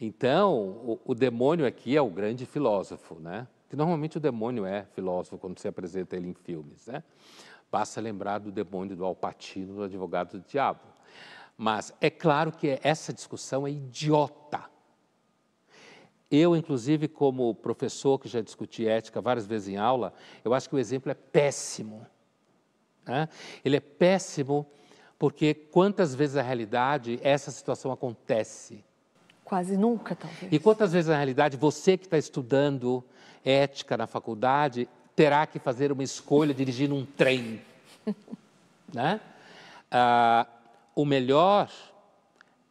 [0.00, 3.48] Então, o, o demônio aqui é o grande filósofo, né?
[3.68, 7.02] Que normalmente o demônio é filósofo quando você apresenta ele em filmes, né?
[7.70, 10.80] Basta lembrar do demônio do Alpatino, do advogado do diabo.
[11.56, 14.64] Mas é claro que essa discussão é idiota.
[16.30, 20.12] Eu, inclusive, como professor que já discuti ética várias vezes em aula,
[20.44, 22.06] eu acho que o exemplo é péssimo.
[23.04, 23.28] Né?
[23.64, 24.66] Ele é péssimo
[25.18, 28.84] porque quantas vezes na realidade essa situação acontece?
[29.44, 30.52] Quase nunca, talvez.
[30.52, 33.04] E quantas vezes na realidade você que está estudando
[33.46, 37.62] ética na faculdade terá que fazer uma escolha dirigindo um trem?
[38.92, 39.20] né?
[39.90, 40.46] Ah,
[40.94, 41.70] o melhor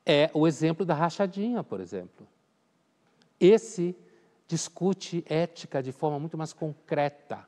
[0.05, 2.27] é o exemplo da rachadinha, por exemplo.
[3.39, 3.95] Esse
[4.47, 7.47] discute ética de forma muito mais concreta.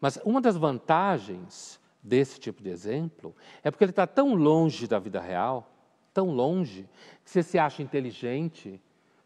[0.00, 4.98] Mas uma das vantagens desse tipo de exemplo é porque ele está tão longe da
[4.98, 5.70] vida real,
[6.12, 6.88] tão longe,
[7.24, 8.80] que você se acha inteligente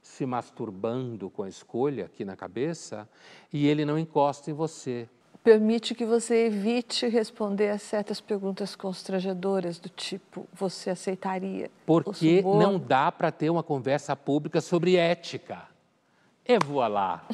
[0.09, 3.09] se masturbando com a escolha aqui na cabeça
[3.53, 5.07] e ele não encosta em você.
[5.45, 11.71] Permite que você evite responder a certas perguntas constrangedoras do tipo: você aceitaria?
[11.87, 15.69] Porque não dá para ter uma conversa pública sobre ética.
[16.45, 17.25] E voilá.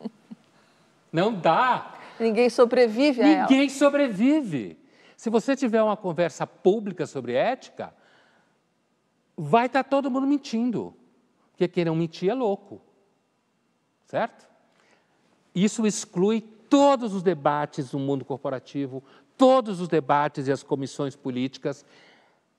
[1.12, 1.94] não dá.
[2.18, 3.50] Ninguém sobrevive a Ninguém ela.
[3.50, 4.78] Ninguém sobrevive.
[5.16, 7.92] Se você tiver uma conversa pública sobre ética,
[9.36, 10.94] vai estar tá todo mundo mentindo.
[11.58, 12.80] Porque quem mentir é louco.
[14.06, 14.46] Certo?
[15.52, 19.02] Isso exclui todos os debates no mundo corporativo,
[19.36, 21.84] todos os debates e as comissões políticas.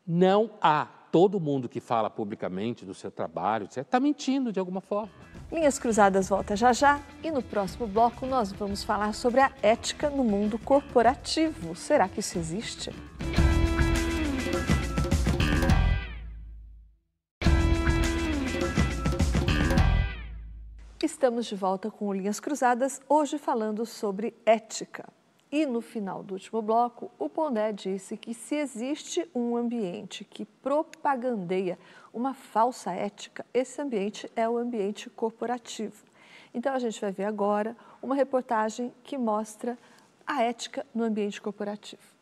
[0.05, 5.13] Não há todo mundo que fala publicamente do seu trabalho, está mentindo de alguma forma.
[5.49, 10.09] Linhas Cruzadas volta já já e no próximo bloco nós vamos falar sobre a ética
[10.09, 11.73] no mundo corporativo.
[11.73, 12.91] Será que isso existe?
[21.11, 25.09] Estamos de volta com Linhas Cruzadas, hoje falando sobre ética.
[25.51, 30.45] E no final do último bloco, o Pondé disse que se existe um ambiente que
[30.45, 31.79] propagandeia
[32.13, 36.05] uma falsa ética, esse ambiente é o ambiente corporativo.
[36.53, 39.77] Então a gente vai ver agora uma reportagem que mostra
[40.27, 42.18] a ética no ambiente corporativo.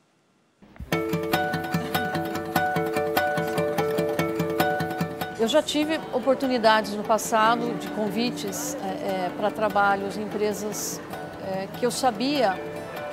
[5.40, 11.00] Eu já tive oportunidades no passado de convites é, é, para trabalhos em empresas
[11.46, 12.60] é, que eu sabia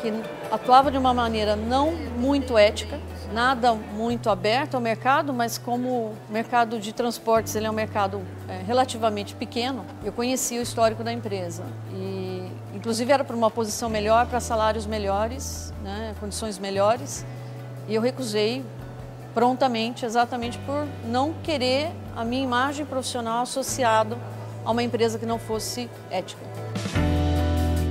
[0.00, 0.10] que
[0.50, 2.98] atuava de uma maneira não muito ética,
[3.30, 8.22] nada muito aberto ao mercado, mas como o mercado de transportes ele é um mercado
[8.48, 11.62] é, relativamente pequeno, eu conhecia o histórico da empresa.
[11.92, 17.22] E inclusive era para uma posição melhor, para salários melhores, né, condições melhores,
[17.86, 18.64] e eu recusei
[19.34, 24.16] prontamente, exatamente por não querer a minha imagem profissional associado
[24.64, 26.40] a uma empresa que não fosse ética.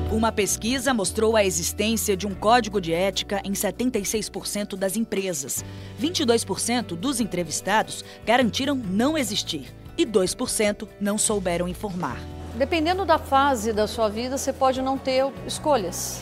[0.10, 5.66] Uma pesquisa mostrou a existência de um código de ética em 76% das empresas.
[6.00, 12.18] 22% dos entrevistados garantiram não existir e 2% não souberam informar.
[12.56, 16.22] Dependendo da fase da sua vida, você pode não ter escolhas.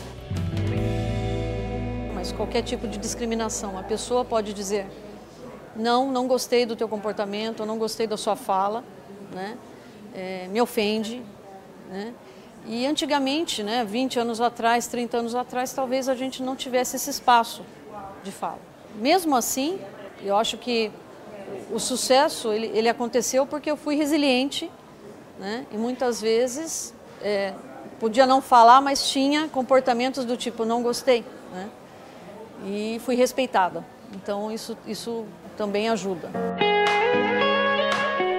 [2.14, 4.86] Mas qualquer tipo de discriminação, a pessoa pode dizer:
[5.76, 8.84] não, não gostei do teu comportamento, não gostei da sua fala,
[9.32, 9.56] né?
[10.14, 11.22] É, me ofende,
[11.88, 12.12] né?
[12.66, 17.10] E antigamente, né, 20 anos atrás, 30 anos atrás, talvez a gente não tivesse esse
[17.10, 17.62] espaço
[18.22, 18.60] de fala.
[18.96, 19.80] Mesmo assim,
[20.22, 20.92] eu acho que
[21.72, 24.70] o sucesso ele, ele aconteceu porque eu fui resiliente,
[25.38, 25.66] né?
[25.72, 27.52] E muitas vezes é,
[27.98, 31.68] podia não falar, mas tinha comportamentos do tipo não gostei, né?
[32.64, 33.84] E fui respeitada.
[34.14, 35.24] Então isso isso
[35.56, 36.30] também ajuda.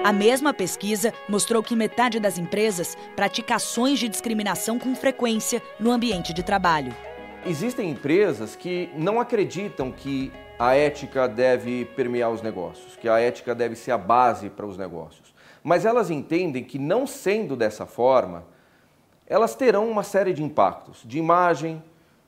[0.04, 5.90] A mesma pesquisa mostrou que metade das empresas pratica ações de discriminação com frequência no
[5.90, 6.94] ambiente de trabalho.
[7.46, 13.54] Existem empresas que não acreditam que a ética deve permear os negócios, que a ética
[13.54, 15.34] deve ser a base para os negócios.
[15.62, 18.44] Mas elas entendem que, não sendo dessa forma,
[19.26, 21.82] elas terão uma série de impactos de imagem,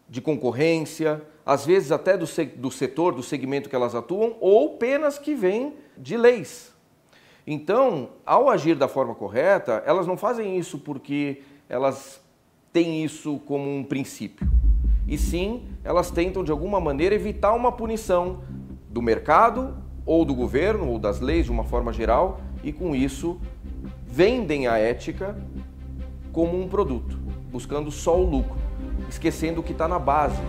[0.08, 2.26] de concorrência, às vezes até do,
[2.56, 6.74] do setor, do segmento que elas atuam, ou penas que vêm de leis.
[7.46, 12.20] Então, ao agir da forma correta, elas não fazem isso porque elas
[12.72, 14.48] têm isso como um princípio.
[15.06, 18.40] E sim, elas tentam de alguma maneira evitar uma punição
[18.90, 23.40] do mercado ou do governo ou das leis de uma forma geral e com isso
[24.04, 25.36] vendem a ética
[26.32, 27.16] como um produto,
[27.52, 28.56] buscando só o lucro,
[29.08, 30.40] esquecendo o que está na base.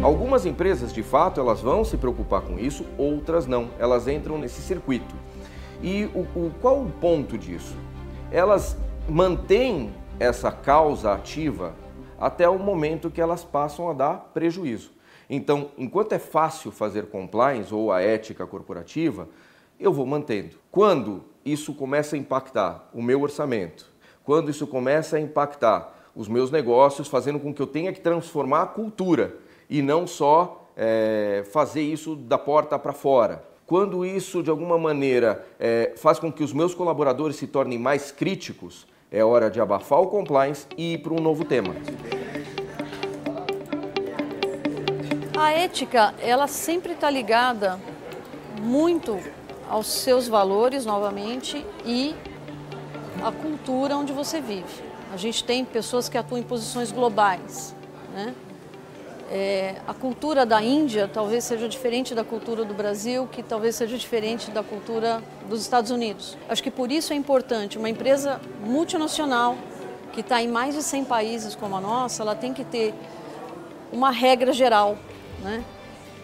[0.00, 3.70] Algumas empresas, de fato, elas vão se preocupar com isso, outras não.
[3.80, 5.12] Elas entram nesse circuito.
[5.82, 7.74] E o, o qual o ponto disso?
[8.30, 8.76] Elas
[9.08, 11.74] mantêm essa causa ativa
[12.18, 14.92] até o momento que elas passam a dar prejuízo.
[15.28, 19.28] Então, enquanto é fácil fazer compliance ou a ética corporativa,
[19.80, 20.56] eu vou mantendo.
[20.70, 23.86] Quando isso começa a impactar o meu orçamento,
[24.22, 28.62] quando isso começa a impactar os meus negócios, fazendo com que eu tenha que transformar
[28.62, 33.44] a cultura e não só é, fazer isso da porta para fora.
[33.66, 38.10] Quando isso, de alguma maneira, é, faz com que os meus colaboradores se tornem mais
[38.10, 41.74] críticos, é hora de abafar o compliance e ir para um novo tema.
[45.38, 47.78] A ética, ela sempre está ligada
[48.60, 49.18] muito
[49.68, 52.14] aos seus valores, novamente, e
[53.22, 54.82] à cultura onde você vive.
[55.12, 57.74] A gente tem pessoas que atuam em posições globais,
[58.12, 58.34] né?
[59.30, 63.98] É, a cultura da Índia talvez seja diferente da cultura do Brasil, que talvez seja
[63.98, 66.36] diferente da cultura dos Estados Unidos.
[66.48, 69.56] Acho que por isso é importante uma empresa multinacional
[70.12, 72.94] que está em mais de 100 países como a nossa, ela tem que ter
[73.92, 74.96] uma regra geral,
[75.42, 75.62] né?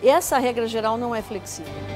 [0.02, 1.93] E essa regra geral não é flexível.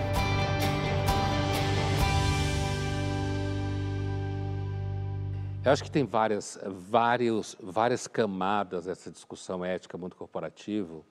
[5.69, 11.05] Eu acho que tem várias, vários, várias camadas dessa discussão ética mundo corporativo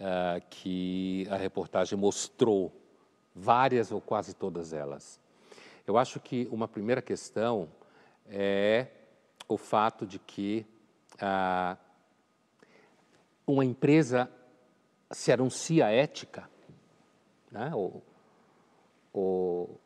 [0.00, 2.72] uh, que a reportagem mostrou,
[3.32, 5.20] várias ou quase todas elas.
[5.86, 7.68] Eu acho que uma primeira questão
[8.26, 8.88] é
[9.46, 10.66] o fato de que
[11.14, 11.78] uh,
[13.46, 14.28] uma empresa
[15.12, 16.50] se anuncia ética,
[17.52, 17.70] né?
[17.72, 18.02] ou,
[19.12, 19.80] ou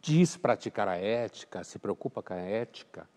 [0.00, 3.08] diz praticar a ética, se preocupa com a ética,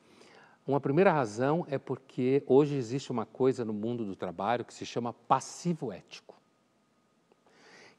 [0.66, 4.86] uma primeira razão é porque hoje existe uma coisa no mundo do trabalho que se
[4.86, 6.36] chama passivo ético.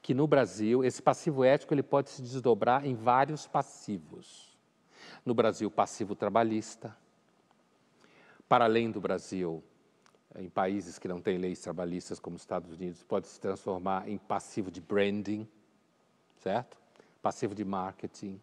[0.01, 4.57] Que no Brasil, esse passivo ético ele pode se desdobrar em vários passivos.
[5.27, 6.97] No Brasil, passivo trabalhista.
[8.49, 9.63] Para além do Brasil,
[10.37, 14.17] em países que não têm leis trabalhistas, como os Estados Unidos, pode se transformar em
[14.17, 15.47] passivo de branding,
[16.37, 16.79] certo?
[17.21, 18.41] Passivo de marketing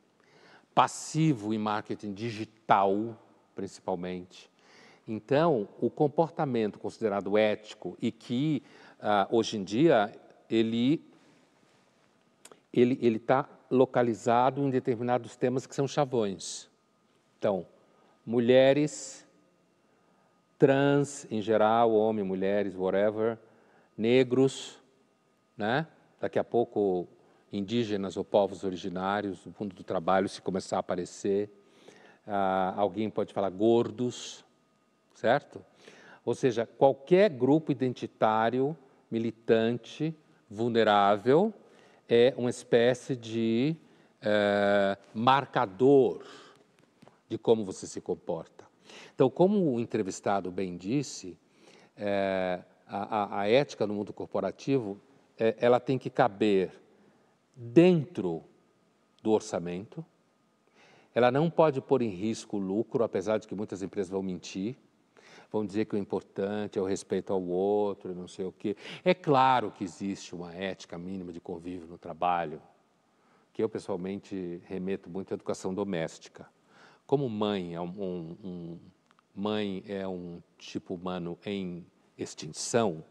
[0.73, 3.17] passivo em marketing digital,
[3.55, 4.49] principalmente.
[5.07, 8.63] Então, o comportamento considerado ético e que
[8.99, 10.13] uh, hoje em dia
[10.49, 11.03] ele
[12.73, 16.69] ele ele está localizado em determinados temas que são chavões.
[17.37, 17.65] Então,
[18.25, 19.27] mulheres,
[20.57, 23.37] trans em geral, homem, mulheres, whatever,
[23.97, 24.79] negros,
[25.57, 25.87] né?
[26.19, 27.07] Daqui a pouco
[27.51, 31.49] indígenas ou povos originários, no mundo do trabalho, se começar a aparecer.
[32.25, 34.45] Ah, alguém pode falar gordos,
[35.13, 35.63] certo?
[36.23, 38.77] Ou seja, qualquer grupo identitário,
[39.09, 40.15] militante,
[40.49, 41.53] vulnerável,
[42.07, 43.75] é uma espécie de
[44.21, 46.25] é, marcador
[47.27, 48.65] de como você se comporta.
[49.15, 51.37] Então, como o entrevistado bem disse,
[51.97, 54.99] é, a, a, ética no mundo corporativo
[55.39, 56.80] é, ela tem que caber
[57.61, 58.43] dentro
[59.21, 60.03] do orçamento.
[61.13, 64.75] Ela não pode pôr em risco o lucro, apesar de que muitas empresas vão mentir.
[65.51, 68.75] Vão dizer que o importante é o respeito ao outro, não sei o quê.
[69.03, 72.61] É claro que existe uma ética mínima de convívio no trabalho,
[73.53, 76.49] que eu pessoalmente remeto muito à educação doméstica.
[77.05, 78.79] Como mãe é um, um, um
[79.35, 81.85] mãe é um tipo humano em
[82.17, 83.03] extinção,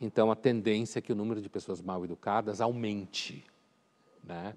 [0.00, 3.44] então a tendência é que o número de pessoas mal educadas aumente.
[4.30, 4.54] Né?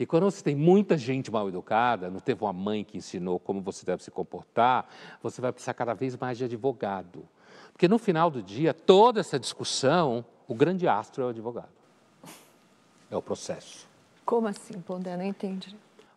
[0.00, 3.60] E quando você tem muita gente mal educada, não teve uma mãe que ensinou como
[3.60, 4.88] você deve se comportar,
[5.22, 7.24] você vai precisar cada vez mais de advogado.
[7.72, 11.70] Porque no final do dia, toda essa discussão, o grande astro é o advogado.
[13.08, 13.88] É o processo.
[14.24, 15.16] Como assim, Pondé?
[15.16, 15.76] Não entendi.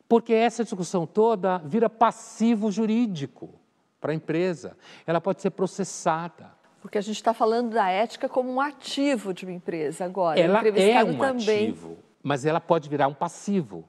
[0.10, 3.54] Porque essa discussão toda vira passivo jurídico
[4.02, 4.76] para a empresa.
[5.06, 6.52] Ela pode ser processada.
[6.82, 10.40] Porque a gente está falando da ética como um ativo de uma empresa agora.
[10.40, 11.70] Ela é um também...
[11.70, 13.88] ativo mas ela pode virar um passivo.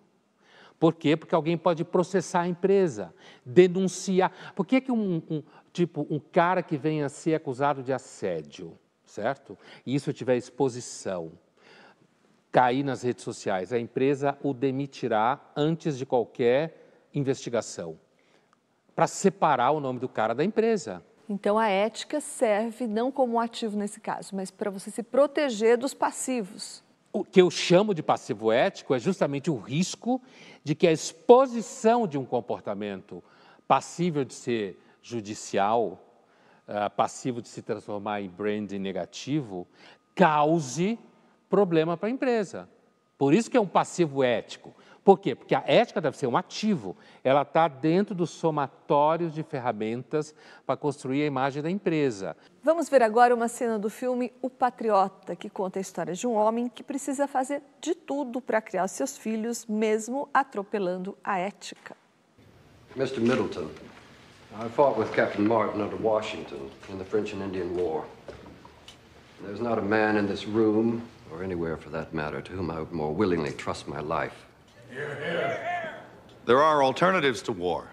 [0.78, 1.16] Por quê?
[1.16, 3.14] Porque alguém pode processar a empresa,
[3.46, 4.30] denunciar.
[4.54, 8.78] Por que, que um, um, tipo, um cara que venha a ser acusado de assédio,
[9.06, 9.56] certo?
[9.86, 11.32] E isso tiver exposição,
[12.52, 17.98] cair nas redes sociais, a empresa o demitirá antes de qualquer investigação,
[18.94, 21.02] para separar o nome do cara da empresa.
[21.26, 25.94] Então a ética serve não como ativo nesse caso, mas para você se proteger dos
[25.94, 26.84] passivos
[27.20, 30.20] o que eu chamo de passivo ético é justamente o risco
[30.62, 33.24] de que a exposição de um comportamento
[33.66, 35.98] passível de ser judicial,
[36.68, 39.66] uh, passivo de se transformar em branding negativo,
[40.14, 40.98] cause
[41.48, 42.68] problema para a empresa.
[43.16, 44.74] Por isso que é um passivo ético.
[45.06, 45.36] Por quê?
[45.36, 46.96] Porque a ética deve ser um ativo.
[47.22, 50.34] Ela está dentro dos somatórios de ferramentas
[50.66, 52.36] para construir a imagem da empresa.
[52.60, 56.34] Vamos ver agora uma cena do filme O Patriota, que conta a história de um
[56.34, 61.96] homem que precisa fazer de tudo para criar seus filhos, mesmo atropelando a ética.
[62.96, 63.20] Mr.
[63.20, 63.70] Middleton,
[64.60, 68.04] I fought with Captain Martin under Washington in the French and Indian War.
[69.44, 72.80] There's not a man in this room, or anywhere for that matter, to whom I
[72.80, 74.46] would more willingly trust my life.
[76.46, 77.88] There are alternatives to war.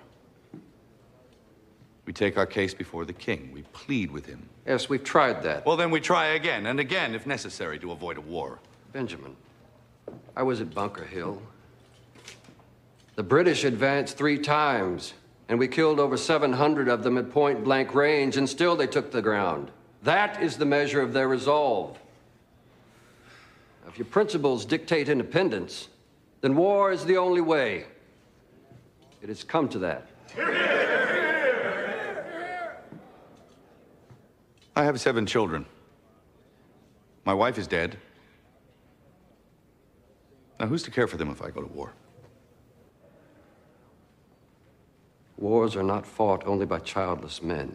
[2.06, 3.52] We take our case before the king.
[3.54, 4.48] We plead with him.
[4.68, 5.66] Yes, we've tried that.
[5.66, 8.60] Well, then we try again and again if necessary to avoid a war.
[8.92, 9.36] Benjamin,
[10.36, 11.42] I was at Bunker Hill.
[13.16, 15.14] The British advanced three times,
[15.48, 19.12] and we killed over 700 of them at point blank range, and still they took
[19.12, 19.72] the ground.
[20.04, 21.98] That is the measure of their resolve.
[23.88, 25.88] If your principles dictate independence,
[26.44, 27.86] then war is the only way.
[29.22, 30.10] It has come to that.
[34.76, 35.66] I have seven children.
[37.24, 37.98] My wife is dead.
[40.60, 41.94] Now, who's to care for them if I go to war?
[45.38, 47.74] Wars are not fought only by childless men.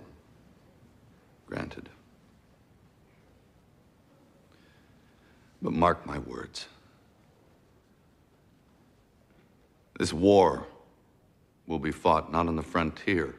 [1.46, 1.88] Granted.
[5.62, 6.66] But mark my words.
[9.98, 10.66] This war
[11.66, 13.34] will be fought not on the frontier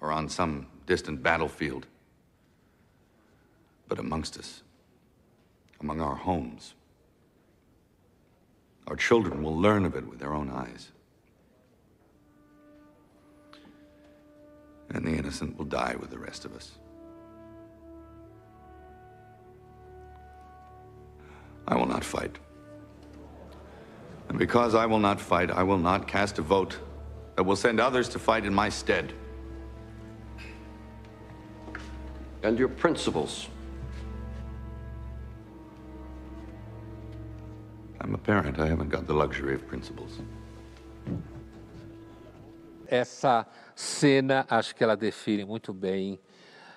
[0.00, 1.86] or on some distant battlefield,
[3.88, 4.62] but amongst us,
[5.80, 6.74] among our homes,
[8.88, 10.90] Our children will learn of it with their own eyes.
[14.90, 16.72] And the innocent will die with the rest of us.
[21.66, 22.38] I will not fight.
[24.32, 26.78] And because I will not fight, I will not cast a vote
[27.36, 29.12] that will send others to fight in my stead.
[32.42, 33.48] And your principles.
[38.00, 38.58] I'm a parent.
[38.58, 40.18] I haven't got the luxury of principles.
[42.88, 46.18] Essa cena, acho que ela define muito bem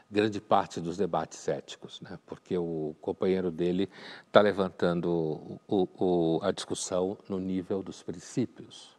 [0.10, 2.20] grande parte dos debates éticos, né?
[2.26, 3.90] porque o companheiro dele
[4.28, 8.96] está levantando o, o, a discussão no nível dos princípios.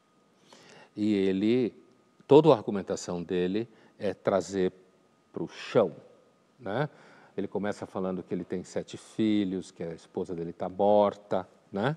[0.96, 1.74] E ele,
[2.26, 4.72] toda a argumentação dele é trazer
[5.32, 5.94] para o chão.
[6.58, 6.88] Né?
[7.36, 11.96] Ele começa falando que ele tem sete filhos, que a esposa dele está morta, né?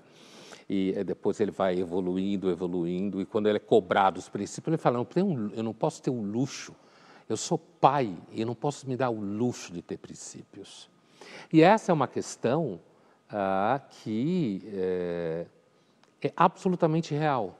[0.68, 4.80] e eh, depois ele vai evoluindo, evoluindo, e quando ele é cobrado os princípios, ele
[4.80, 6.74] fala, não, eu não posso ter um luxo,
[7.32, 10.88] eu sou pai e não posso me dar o luxo de ter princípios.
[11.52, 12.80] E essa é uma questão
[13.28, 15.46] ah, que é,
[16.22, 17.58] é absolutamente real.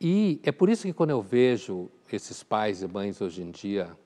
[0.00, 3.96] E é por isso que quando eu vejo esses pais e mães hoje em dia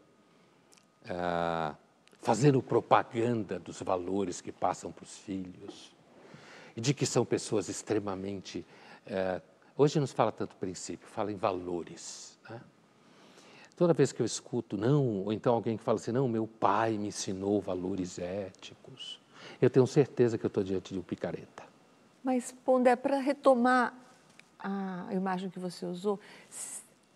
[1.08, 1.74] ah,
[2.20, 5.92] fazendo propaganda dos valores que passam para os filhos,
[6.78, 8.64] e de que são pessoas extremamente.
[9.04, 9.42] É,
[9.76, 12.37] hoje não se fala tanto princípio, fala em valores.
[13.78, 16.98] Toda vez que eu escuto, não, ou então alguém que fala assim, não, meu pai
[16.98, 19.20] me ensinou valores éticos,
[19.62, 21.62] eu tenho certeza que eu estou diante de um picareta.
[22.24, 23.94] Mas, Pondé, para retomar
[24.58, 26.18] a imagem que você usou,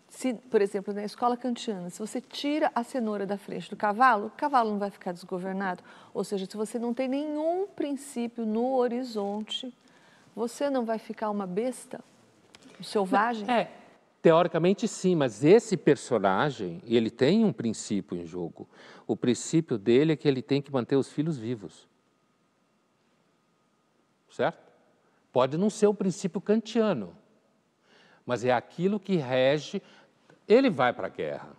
[0.07, 4.27] se, por exemplo, na escola kantiana, se você tira a cenoura da frente do cavalo,
[4.27, 5.83] o cavalo não vai ficar desgovernado.
[6.13, 9.75] Ou seja, se você não tem nenhum princípio no horizonte,
[10.33, 11.99] você não vai ficar uma besta,
[12.79, 13.51] um selvagem?
[13.51, 13.69] É,
[14.23, 18.69] teoricamente sim, mas esse personagem, ele tem um princípio em jogo.
[19.05, 21.89] O princípio dele é que ele tem que manter os filhos vivos.
[24.31, 24.63] Certo?
[25.31, 27.13] Pode não ser o princípio kantiano,
[28.25, 29.81] mas é aquilo que rege
[30.47, 31.49] ele vai para a guerra.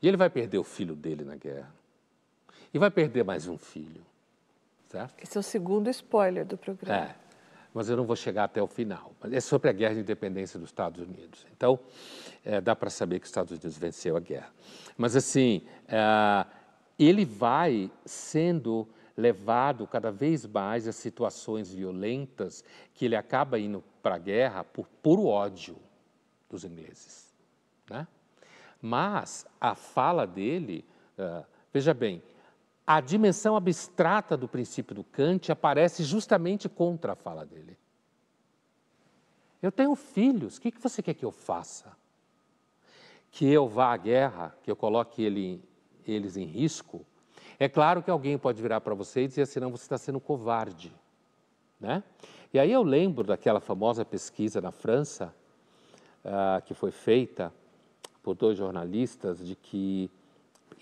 [0.00, 1.74] E ele vai perder o filho dele na guerra.
[2.72, 4.02] E vai perder mais um filho.
[4.88, 5.14] Certo?
[5.20, 6.96] Esse é o segundo spoiler do programa.
[6.96, 7.16] É,
[7.72, 9.12] mas eu não vou chegar até o final.
[9.30, 11.46] É sobre a guerra de independência dos Estados Unidos.
[11.56, 11.78] Então,
[12.44, 14.50] é, dá para saber que os Estados Unidos venceu a guerra.
[14.96, 16.46] Mas, assim, é,
[16.98, 22.64] ele vai sendo levado cada vez mais a situações violentas
[22.94, 25.76] que ele acaba indo para a guerra por puro ódio
[26.48, 27.32] dos ingleses.
[27.88, 28.06] Né?
[28.80, 30.84] Mas a fala dele,
[31.18, 32.22] uh, veja bem,
[32.92, 37.78] a dimensão abstrata do princípio do Kant aparece justamente contra a fala dele.
[39.62, 41.96] Eu tenho filhos, o que, você quer que eu faça?
[43.30, 45.62] Que eu vá à guerra, que eu coloque ele,
[46.04, 47.06] eles em risco?
[47.60, 50.18] É claro que alguém pode virar para você e dizer assim, não, você está sendo
[50.18, 50.92] covarde.
[51.78, 52.02] Né?
[52.52, 55.32] E aí eu lembro daquela famosa pesquisa na França,
[56.24, 57.54] uh, que foi feita
[58.20, 60.10] por dois jornalistas de que,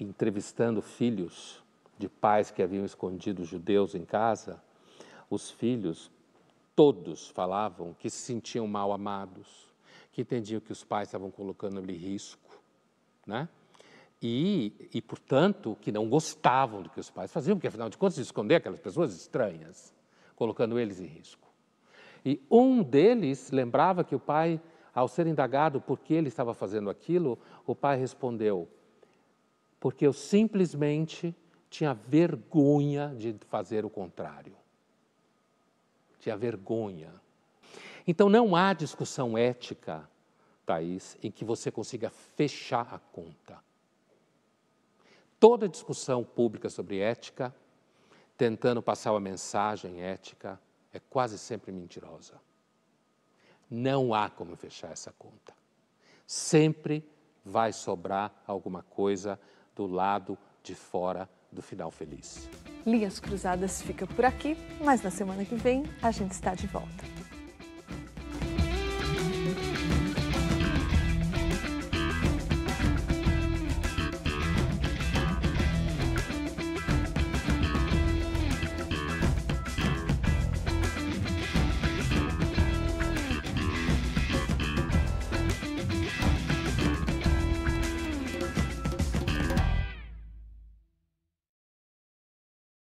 [0.00, 1.62] entrevistando filhos
[1.98, 4.62] de pais que haviam escondido judeus em casa,
[5.28, 6.10] os filhos,
[6.74, 9.66] todos falavam que se sentiam mal amados,
[10.12, 12.62] que entendiam que os pais estavam colocando-lhe risco,
[13.26, 13.48] né?
[14.20, 18.18] E, e, portanto, que não gostavam do que os pais faziam, porque, afinal de contas,
[18.18, 19.94] esconder aquelas pessoas estranhas,
[20.34, 21.46] colocando eles em risco.
[22.24, 24.60] E um deles lembrava que o pai
[24.92, 28.68] ao ser indagado por que ele estava fazendo aquilo, o pai respondeu:
[29.78, 31.34] porque eu simplesmente
[31.70, 34.56] tinha vergonha de fazer o contrário.
[36.20, 37.12] Tinha vergonha.
[38.06, 40.08] Então não há discussão ética,
[40.64, 43.58] Thaís, em que você consiga fechar a conta.
[45.38, 47.54] Toda discussão pública sobre ética,
[48.36, 50.60] tentando passar uma mensagem ética,
[50.92, 52.40] é quase sempre mentirosa.
[53.70, 55.54] Não há como fechar essa conta.
[56.26, 57.04] Sempre
[57.44, 59.38] vai sobrar alguma coisa
[59.76, 62.48] do lado de fora do final feliz.
[62.86, 67.04] Linhas Cruzadas fica por aqui, mas na semana que vem a gente está de volta.